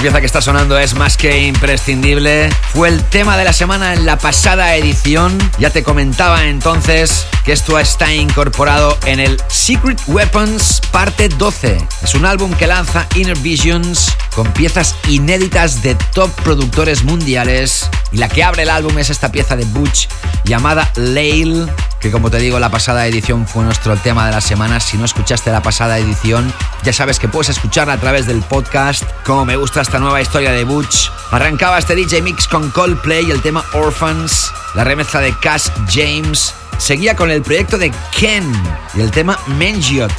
[0.00, 2.48] Pieza que está sonando es más que imprescindible.
[2.72, 5.36] Fue el tema de la semana en la pasada edición.
[5.58, 11.86] Ya te comentaba entonces que esto está incorporado en el Secret Weapons parte 12.
[12.02, 17.90] Es un álbum que lanza Inner Visions con piezas inéditas de top productores mundiales.
[18.10, 20.08] Y la que abre el álbum es esta pieza de Butch
[20.44, 21.70] llamada Lail,
[22.00, 24.80] que como te digo, la pasada edición fue nuestro tema de la semana.
[24.80, 26.50] Si no escuchaste la pasada edición,
[26.82, 29.04] ya sabes que puedes escucharla a través del podcast.
[29.24, 31.10] Como me gusta esta nueva historia de Butch.
[31.30, 36.54] Arrancaba este DJ Mix con Coldplay el tema Orphans, la remezcla de Cash James.
[36.78, 38.50] Seguía con el proyecto de Ken
[38.94, 40.12] y el tema Mengiot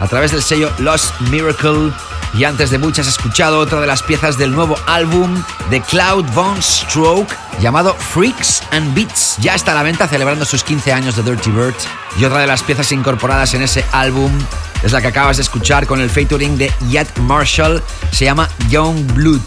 [0.00, 1.92] a través del sello Lost Miracle.
[2.34, 6.24] Y antes de Butch has escuchado otra de las piezas del nuevo álbum de Cloud
[6.34, 9.36] Von Stroke llamado Freaks and Beats.
[9.38, 11.74] Ya está a la venta celebrando sus 15 años de Dirty Bird.
[12.18, 14.32] Y otra de las piezas incorporadas en ese álbum
[14.84, 17.82] es la que acabas de escuchar con el featuring de Yet Marshall.
[18.12, 19.40] Se llama Young Blood.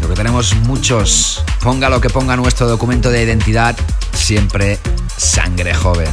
[0.00, 1.44] Lo que tenemos muchos.
[1.60, 3.76] Ponga lo que ponga nuestro documento de identidad,
[4.12, 4.80] siempre
[5.16, 6.10] sangre joven.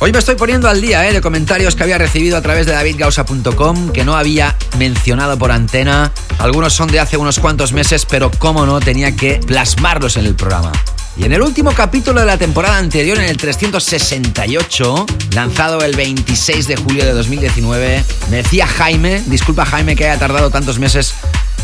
[0.00, 1.12] Hoy me estoy poniendo al día ¿eh?
[1.12, 6.10] de comentarios que había recibido a través de davidgausa.com que no había mencionado por antena.
[6.38, 10.34] Algunos son de hace unos cuantos meses, pero como no, tenía que plasmarlos en el
[10.34, 10.72] programa.
[11.20, 16.66] Y en el último capítulo de la temporada anterior, en el 368, lanzado el 26
[16.66, 21.12] de julio de 2019, me decía Jaime, disculpa Jaime que haya tardado tantos meses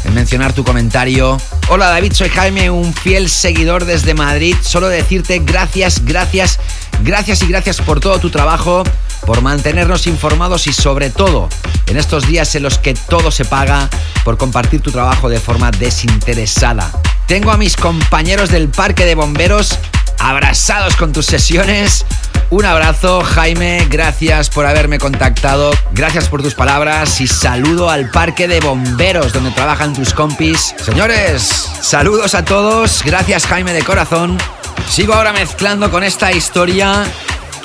[0.05, 1.39] en mencionar tu comentario.
[1.71, 4.55] Hola David, soy Jaime, un fiel seguidor desde Madrid.
[4.61, 6.59] Solo decirte gracias, gracias,
[7.03, 8.85] gracias y gracias por todo tu trabajo,
[9.25, 11.49] por mantenernos informados y sobre todo
[11.87, 13.89] en estos días en los que todo se paga,
[14.23, 16.93] por compartir tu trabajo de forma desinteresada.
[17.27, 19.77] Tengo a mis compañeros del Parque de Bomberos
[20.21, 22.07] abrazados con tus sesiones.
[22.51, 28.47] Un abrazo, Jaime, gracias por haberme contactado, gracias por tus palabras y saludo al Parque
[28.47, 30.73] de Bomberos donde trabajan tus compis.
[30.81, 34.39] Señores, saludos a todos, gracias Jaime de corazón.
[34.89, 37.05] Sigo ahora mezclando con esta historia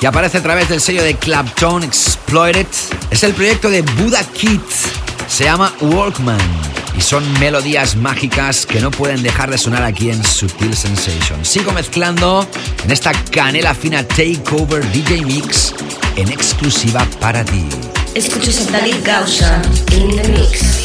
[0.00, 2.66] que aparece a través del sello de Clapton Exploited.
[3.12, 4.60] Es el proyecto de Buddha Kid,
[5.28, 10.22] se llama Walkman y son melodías mágicas que no pueden dejar de sonar aquí en
[10.24, 11.44] Sutil Sensation.
[11.44, 12.46] Sigo mezclando
[12.84, 15.74] en esta canela fina Takeover DJ Mix
[16.16, 17.64] en exclusiva para ti.
[18.14, 19.62] Escuchas a David Gausa
[19.92, 20.82] in the mix.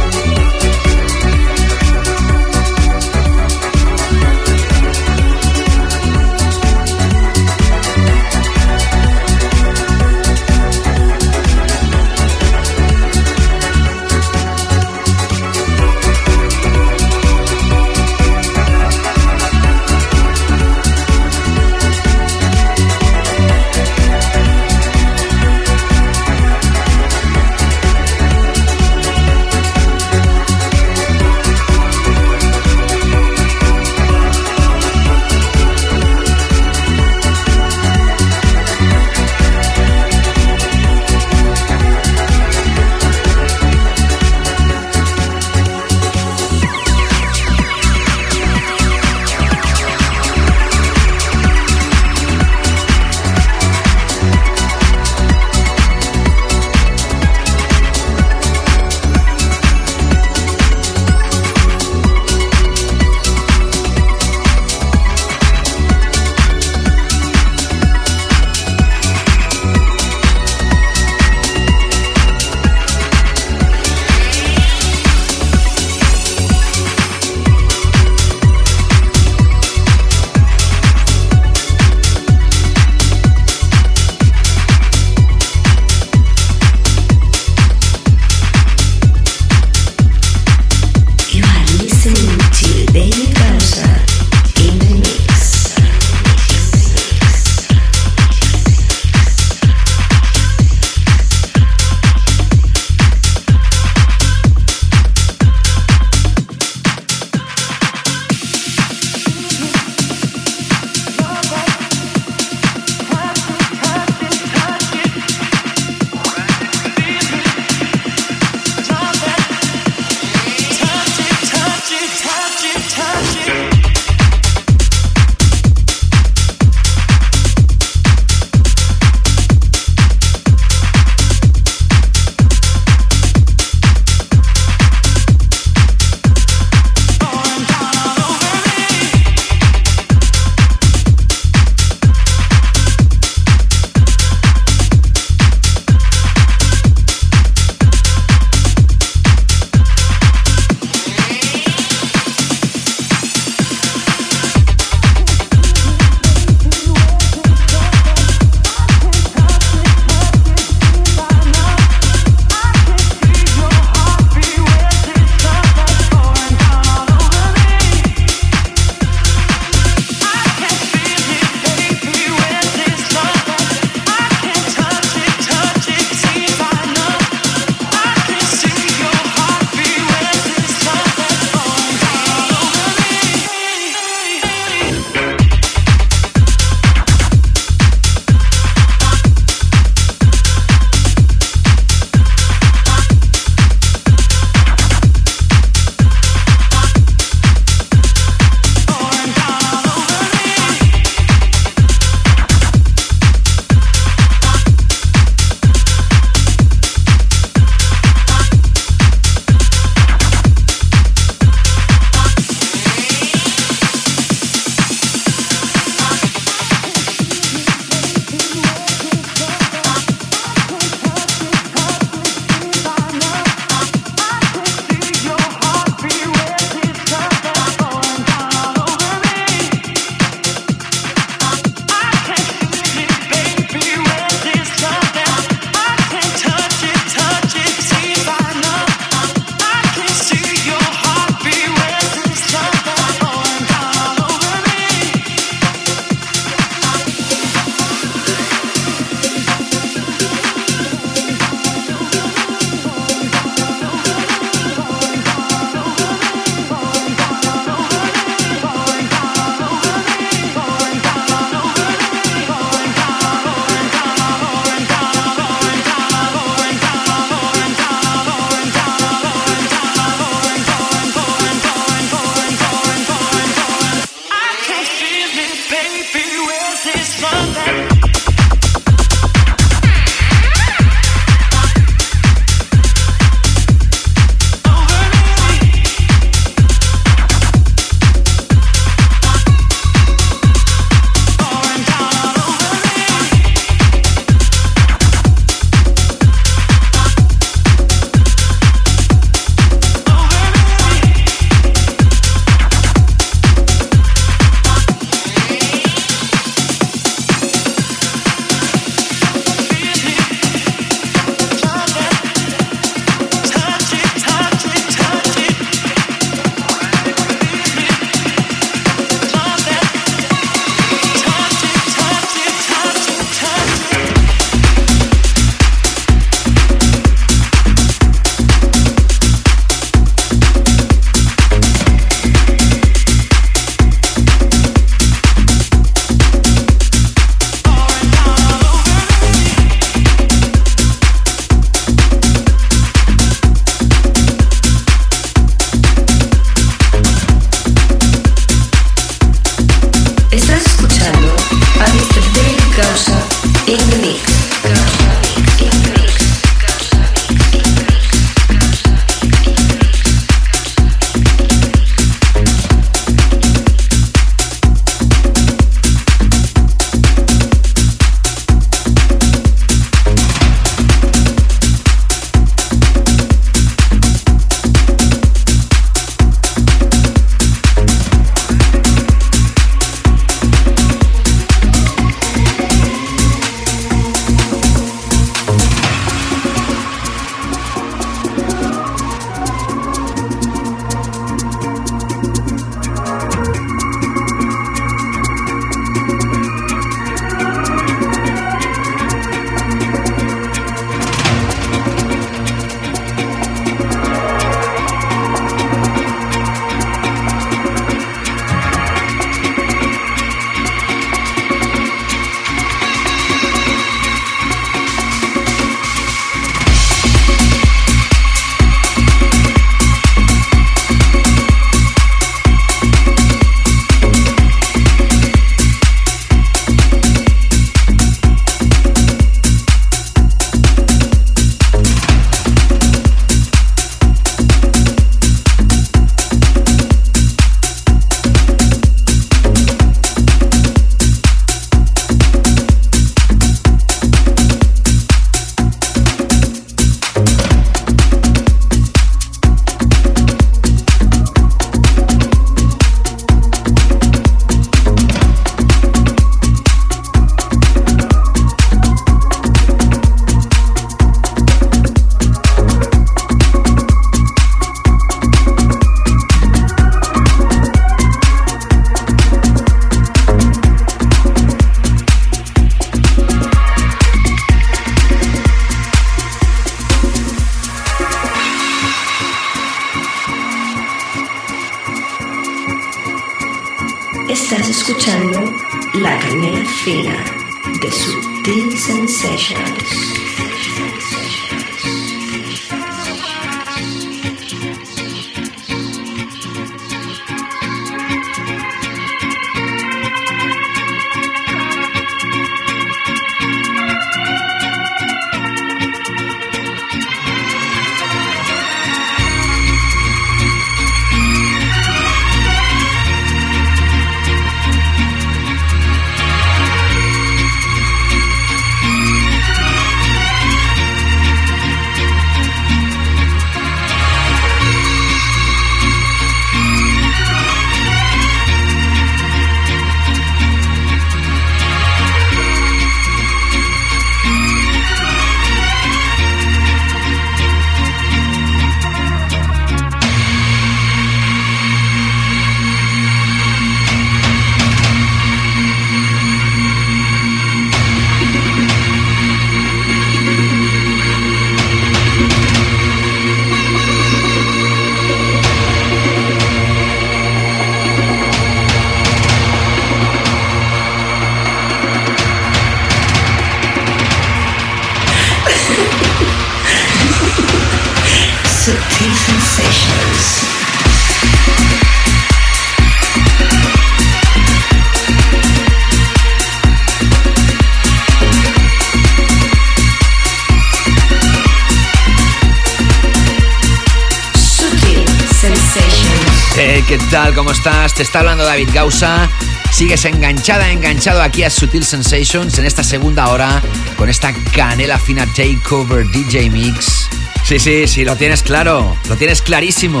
[587.96, 589.28] Te está hablando David Gausa.
[589.70, 593.62] Sigues enganchada, enganchado aquí a Sutil Sensations en esta segunda hora
[593.96, 597.08] con esta canela fina takeover DJ Mix.
[597.44, 600.00] Sí, sí, sí, lo tienes claro, lo tienes clarísimo.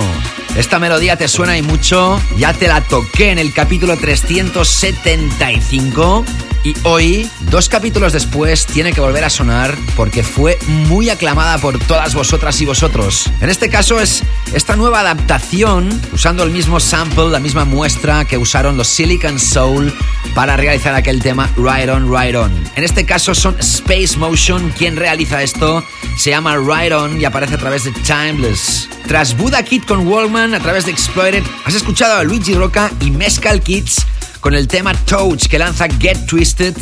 [0.56, 6.24] Esta melodía te suena y mucho, ya te la toqué en el capítulo 375
[6.64, 10.58] y hoy, dos capítulos después, tiene que volver a sonar porque fue
[10.88, 13.30] muy aclamada por todas vosotras y vosotros.
[13.42, 14.22] En este caso es
[14.54, 19.92] esta nueva adaptación, usando el mismo sample, la misma muestra que usaron los Silicon Soul
[20.34, 22.50] para realizar aquel tema Ride On, Ride On.
[22.74, 25.84] En este caso son Space Motion quien realiza esto,
[26.16, 28.88] se llama Ride On y aparece a través de Timeless.
[29.06, 33.10] Tras Buddha Kid con Wallman a través de Exploited, has escuchado a Luigi Roca y
[33.10, 34.06] Mescal Kids
[34.40, 36.74] con el tema Touch que lanza Get Twisted.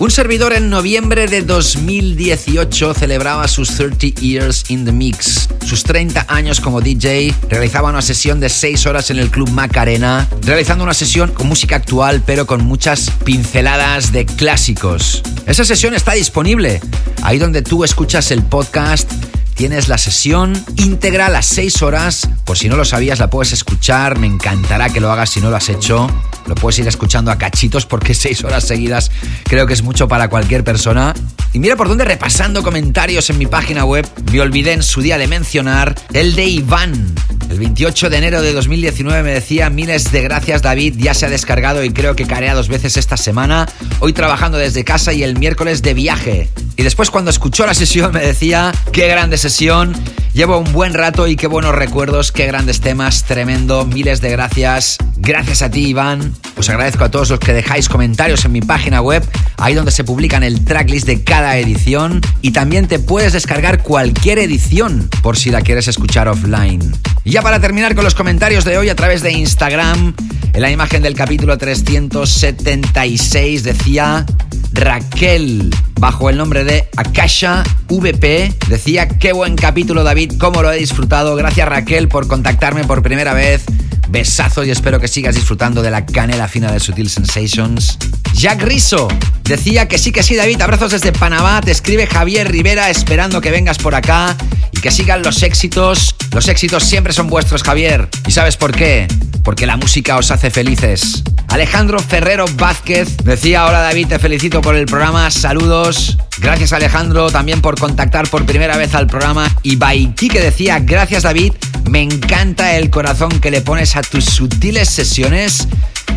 [0.00, 5.48] Un servidor en noviembre de 2018 celebraba sus 30 years in the mix.
[5.64, 10.28] Sus 30 años como DJ, realizaba una sesión de 6 horas en el Club Macarena,
[10.42, 15.22] realizando una sesión con música actual pero con muchas pinceladas de clásicos.
[15.46, 16.80] Esa sesión está disponible,
[17.22, 19.10] ahí donde tú escuchas el podcast
[19.54, 22.28] Tienes la sesión íntegra, las 6 horas.
[22.44, 24.18] Por si no lo sabías, la puedes escuchar.
[24.18, 26.08] Me encantará que lo hagas si no lo has hecho.
[26.46, 29.10] Lo puedes ir escuchando a cachitos porque 6 horas seguidas
[29.44, 31.14] creo que es mucho para cualquier persona.
[31.52, 35.18] Y mira por dónde repasando comentarios en mi página web, me olvidé en su día
[35.18, 37.14] de mencionar el de Iván.
[37.48, 41.30] El 28 de enero de 2019 me decía miles de gracias David, ya se ha
[41.30, 43.68] descargado y creo que carea dos veces esta semana.
[44.00, 46.50] Hoy trabajando desde casa y el miércoles de viaje.
[46.76, 49.94] Y después cuando escuchó la sesión me decía, qué grande sesión,
[50.32, 54.98] llevo un buen rato y qué buenos recuerdos, qué grandes temas, tremendo, miles de gracias.
[55.16, 59.00] Gracias a ti Iván, os agradezco a todos los que dejáis comentarios en mi página
[59.00, 59.22] web,
[59.56, 64.38] ahí donde se publican el tracklist de cada edición y también te puedes descargar cualquier
[64.38, 66.94] edición por si la quieres escuchar offline.
[67.24, 70.14] Y ya para terminar con los comentarios de hoy a través de Instagram,
[70.52, 74.26] en la imagen del capítulo 376 decía
[74.72, 80.76] Raquel, bajo el nombre de Akasha VP, decía qué buen capítulo David, cómo lo he
[80.76, 81.34] disfrutado.
[81.34, 83.64] Gracias Raquel por contactarme por primera vez.
[84.10, 87.98] Besazos y espero que sigas disfrutando de la canela fina de Sutil Sensations.
[88.34, 89.08] Jack Rizzo
[89.44, 90.60] decía que sí, que sí, David.
[90.60, 91.62] Abrazos desde Panamá.
[91.62, 94.36] Te escribe Javier Rivera esperando que vengas por acá
[94.72, 96.14] y que sigan los éxitos.
[96.32, 98.08] Los éxitos siempre son vuestros, Javier.
[98.26, 99.06] ¿Y sabes por qué?
[99.44, 101.22] Porque la música os hace felices.
[101.48, 105.30] Alejandro Ferrero Vázquez decía: Hola David, te felicito por el programa.
[105.30, 106.18] Saludos.
[106.38, 109.48] Gracias Alejandro también por contactar por primera vez al programa.
[109.62, 111.52] Y Baiki que decía: Gracias David.
[111.88, 115.68] Me encanta el corazón que le pones a tus sutiles sesiones.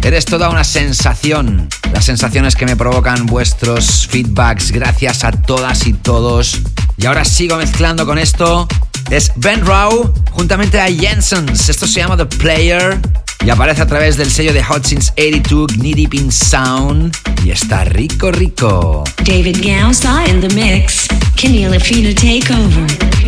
[0.02, 1.69] Eres toda una sensación.
[1.94, 4.72] Las sensaciones que me provocan vuestros feedbacks.
[4.72, 6.61] Gracias a todas y todos.
[6.98, 8.68] Y ahora sigo mezclando con esto.
[9.09, 11.69] Es Ben Rao juntamente a Jensens.
[11.69, 12.99] Esto se llama The Player.
[13.45, 17.15] Y aparece a través del sello de Hot Since 82, Knee Deep in Sound.
[17.45, 19.05] Y está rico, rico.
[19.23, 21.07] David Gausa in the mix.
[21.35, 22.85] Kenila Fina Takeover.
[23.23, 23.26] Be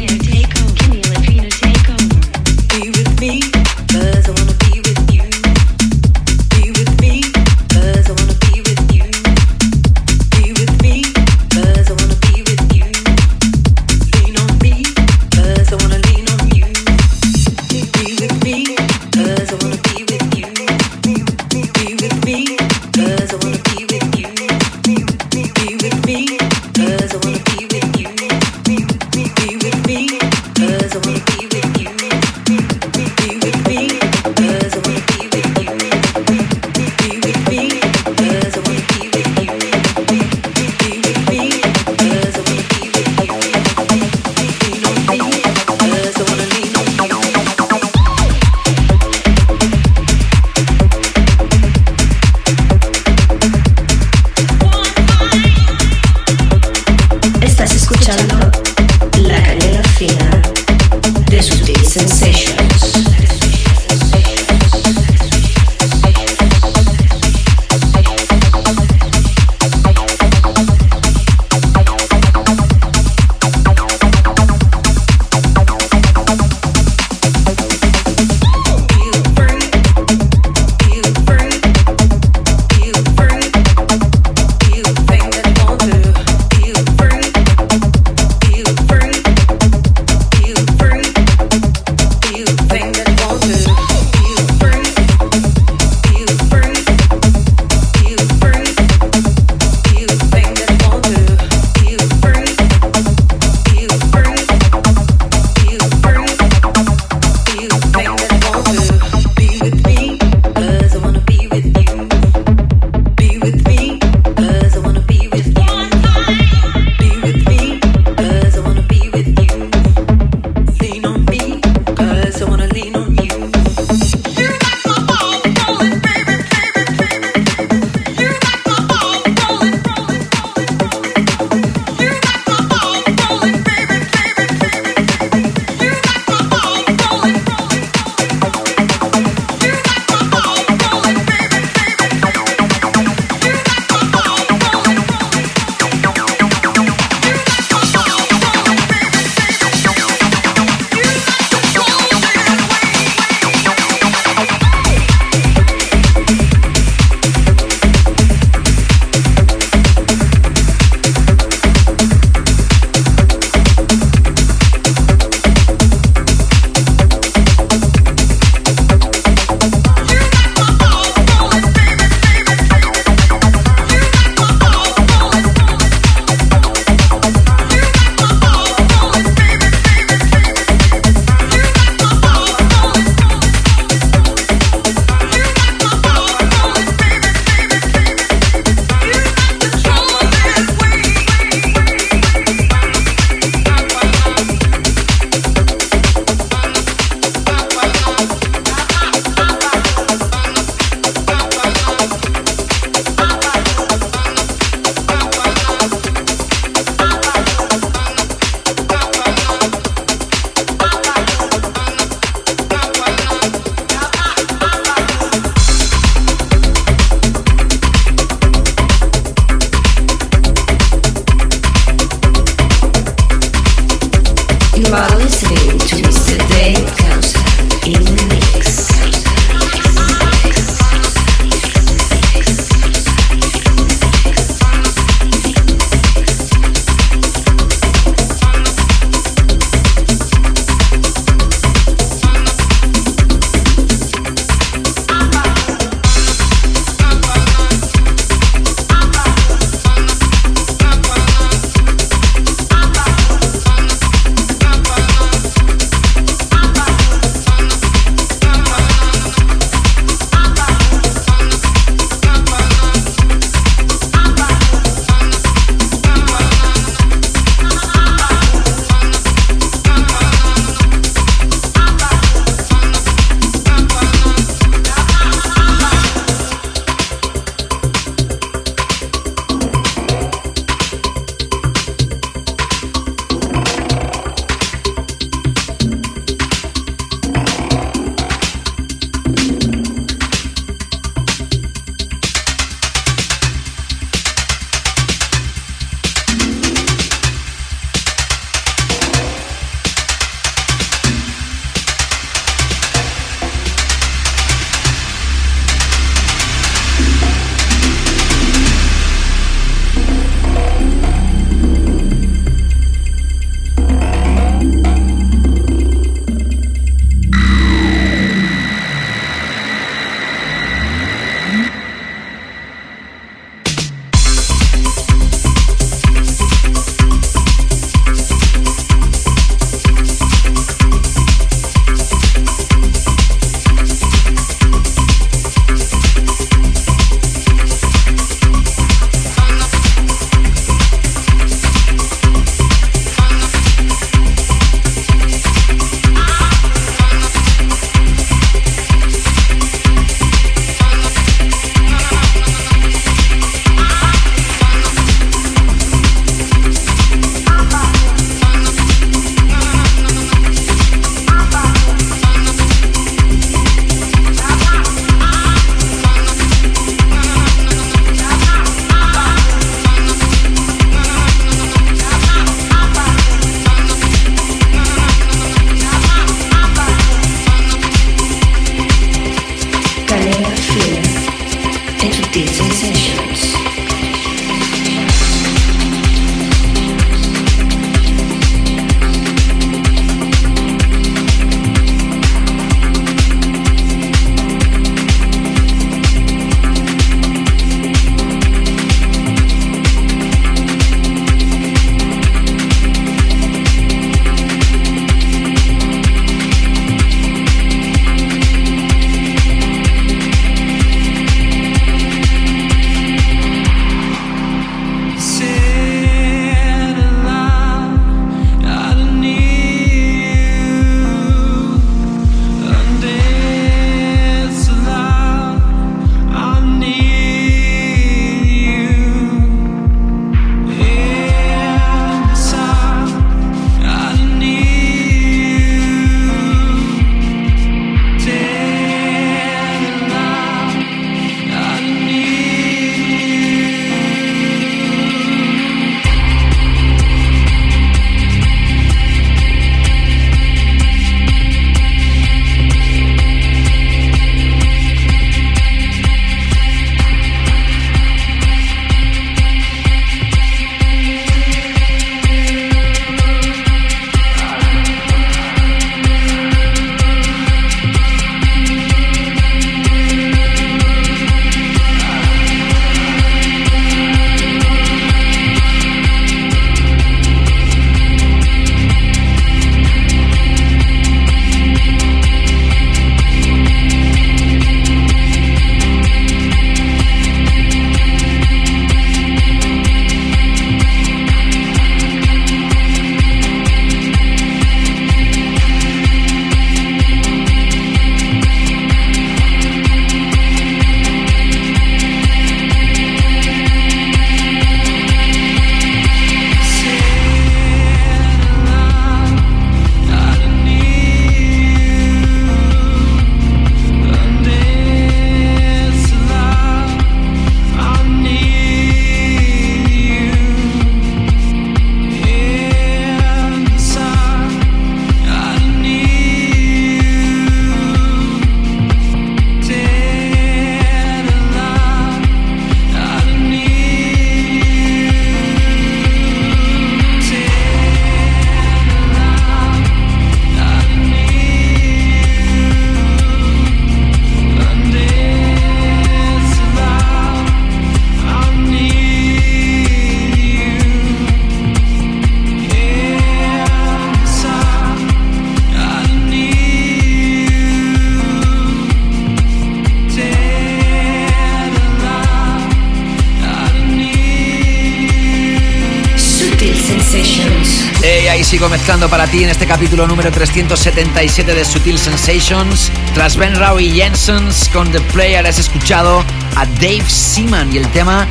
[568.50, 572.92] sigo mezclando para ti en este capítulo número 377 de Sutil Sensations.
[573.14, 577.88] Tras Ben Rao y Jensens con The Player has escuchado a Dave Seaman y el
[577.90, 578.26] tema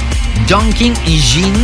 [0.49, 1.55] Donkin y Jean.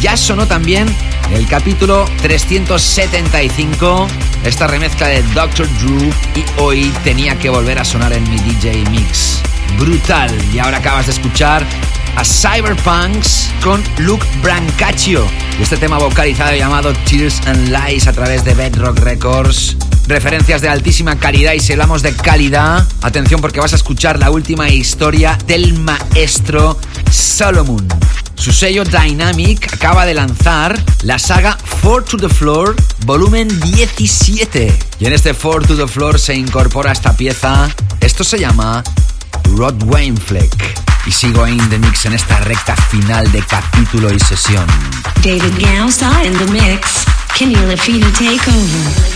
[0.00, 0.88] Ya sonó también
[1.34, 4.06] el capítulo 375,
[4.42, 5.68] esta remezcla de Dr.
[5.78, 9.42] Drew y hoy tenía que volver a sonar en mi DJ Mix.
[9.78, 10.30] Brutal.
[10.50, 11.66] Y ahora acabas de escuchar
[12.18, 15.24] a Cyberpunks con Luke Brancaccio
[15.60, 19.76] este tema vocalizado llamado Tears and Lies a través de Bedrock Records.
[20.08, 24.30] Referencias de altísima calidad y si hablamos de calidad, atención porque vas a escuchar la
[24.30, 26.76] última historia del maestro
[27.10, 27.86] Solomon.
[28.34, 32.74] Su sello Dynamic acaba de lanzar la saga Four to the Floor,
[33.04, 34.76] volumen 17.
[34.98, 37.68] Y en este Four to the Floor se incorpora esta pieza.
[38.00, 38.82] Esto se llama
[39.56, 40.87] Rod Wainfleck.
[41.08, 44.66] Y sigo en The Mix en esta recta final de capítulo y sesión.
[45.22, 47.06] David Gausa in the mix.
[47.34, 49.07] Kenny Lafina take over.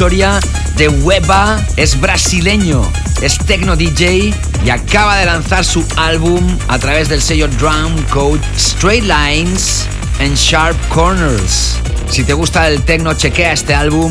[0.00, 1.62] De Weba.
[1.76, 2.90] Es brasileño,
[3.20, 4.32] es techno DJ
[4.64, 9.84] y acaba de lanzar su álbum a través del sello Drum Code Straight Lines
[10.18, 11.76] and Sharp Corners.
[12.08, 14.10] Si te gusta el techno, chequea este álbum.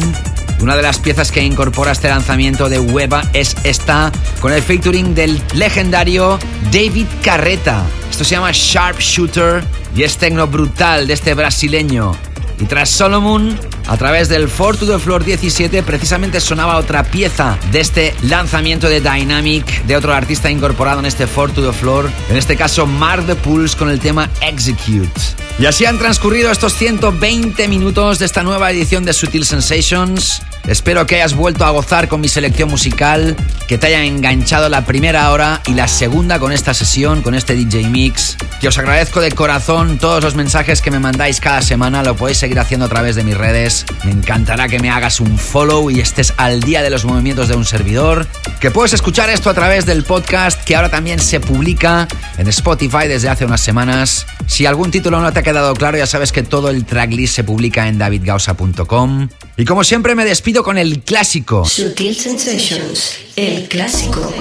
[0.59, 4.11] Una de las piezas que incorpora este lanzamiento de Weba es esta,
[4.41, 6.37] con el featuring del legendario
[6.71, 7.83] David Carreta.
[8.11, 9.63] Esto se llama Sharp Shooter
[9.95, 12.11] y es tecno brutal de este brasileño.
[12.59, 13.57] Y tras Solomon,
[13.89, 18.87] a través del 4 to the Floor 17, precisamente sonaba otra pieza de este lanzamiento
[18.87, 22.85] de Dynamic, de otro artista incorporado en este 4 to the Floor, en este caso
[22.85, 25.09] Mark the Pulse con el tema Execute.
[25.57, 30.43] Y así han transcurrido estos 120 minutos de esta nueva edición de Sutil Sensations.
[30.67, 33.35] Espero que hayas vuelto a gozar con mi selección musical,
[33.67, 37.55] que te haya enganchado la primera hora y la segunda con esta sesión, con este
[37.55, 38.37] DJ Mix.
[38.59, 42.39] Que os agradezco de corazón todos los mensajes que me mandáis cada semana, lo podéis
[42.39, 43.85] seguir haciendo a través de mis redes.
[44.03, 47.55] Me encantará que me hagas un follow y estés al día de los movimientos de
[47.55, 48.27] un servidor.
[48.59, 52.05] Que puedes escuchar esto a través del podcast que ahora también se publica
[52.37, 54.25] en Spotify desde hace unas semanas.
[54.45, 57.45] Si algún título no te ha quedado claro, ya sabes que todo el tracklist se
[57.45, 59.29] publica en davidgausa.com.
[59.55, 61.63] Y como siempre me despido con el clásico.
[61.63, 64.33] Sutil Sensations, el clásico.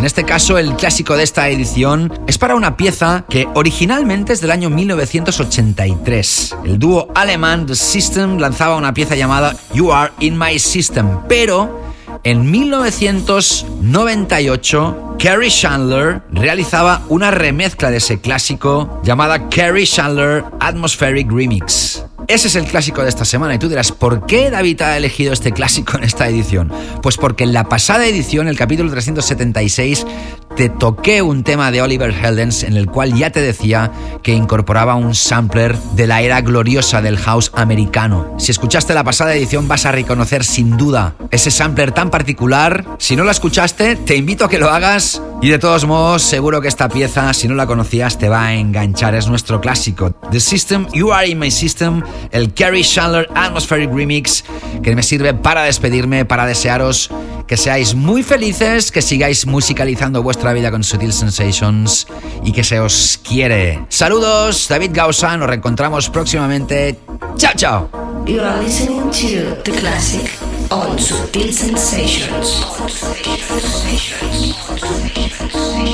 [0.00, 4.40] En este caso, el clásico de esta edición es para una pieza que originalmente es
[4.40, 6.56] del año 1983.
[6.64, 11.82] El dúo alemán The System lanzaba una pieza llamada You Are in My System, pero
[12.24, 22.06] en 1998 Carrie Chandler realizaba una remezcla de ese clásico llamada Carrie Chandler Atmospheric Remix.
[22.30, 25.32] Ese es el clásico de esta semana y tú dirás, ¿por qué David ha elegido
[25.32, 26.70] este clásico en esta edición?
[27.02, 30.06] Pues porque en la pasada edición, el capítulo 376,
[30.56, 33.90] te toqué un tema de Oliver Heldens en el cual ya te decía
[34.22, 38.34] que incorporaba un sampler de la era gloriosa del house americano.
[38.38, 42.84] Si escuchaste la pasada edición vas a reconocer sin duda ese sampler tan particular.
[42.98, 46.60] Si no lo escuchaste, te invito a que lo hagas y de todos modos seguro
[46.60, 49.14] que esta pieza, si no la conocías, te va a enganchar.
[49.14, 50.10] Es nuestro clásico.
[50.30, 54.44] The System, You Are In My System, el Carrie Chandler Atmospheric Remix,
[54.82, 57.10] que me sirve para despedirme, para desearos
[57.50, 62.06] que seáis muy felices, que sigáis musicalizando vuestra vida con Sutil Sensations
[62.44, 63.84] y que se os quiere.
[63.88, 67.00] Saludos, David Gausa, nos reencontramos próximamente.
[67.36, 67.90] Chao, chao.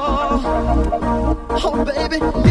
[0.00, 2.47] Oh, baby,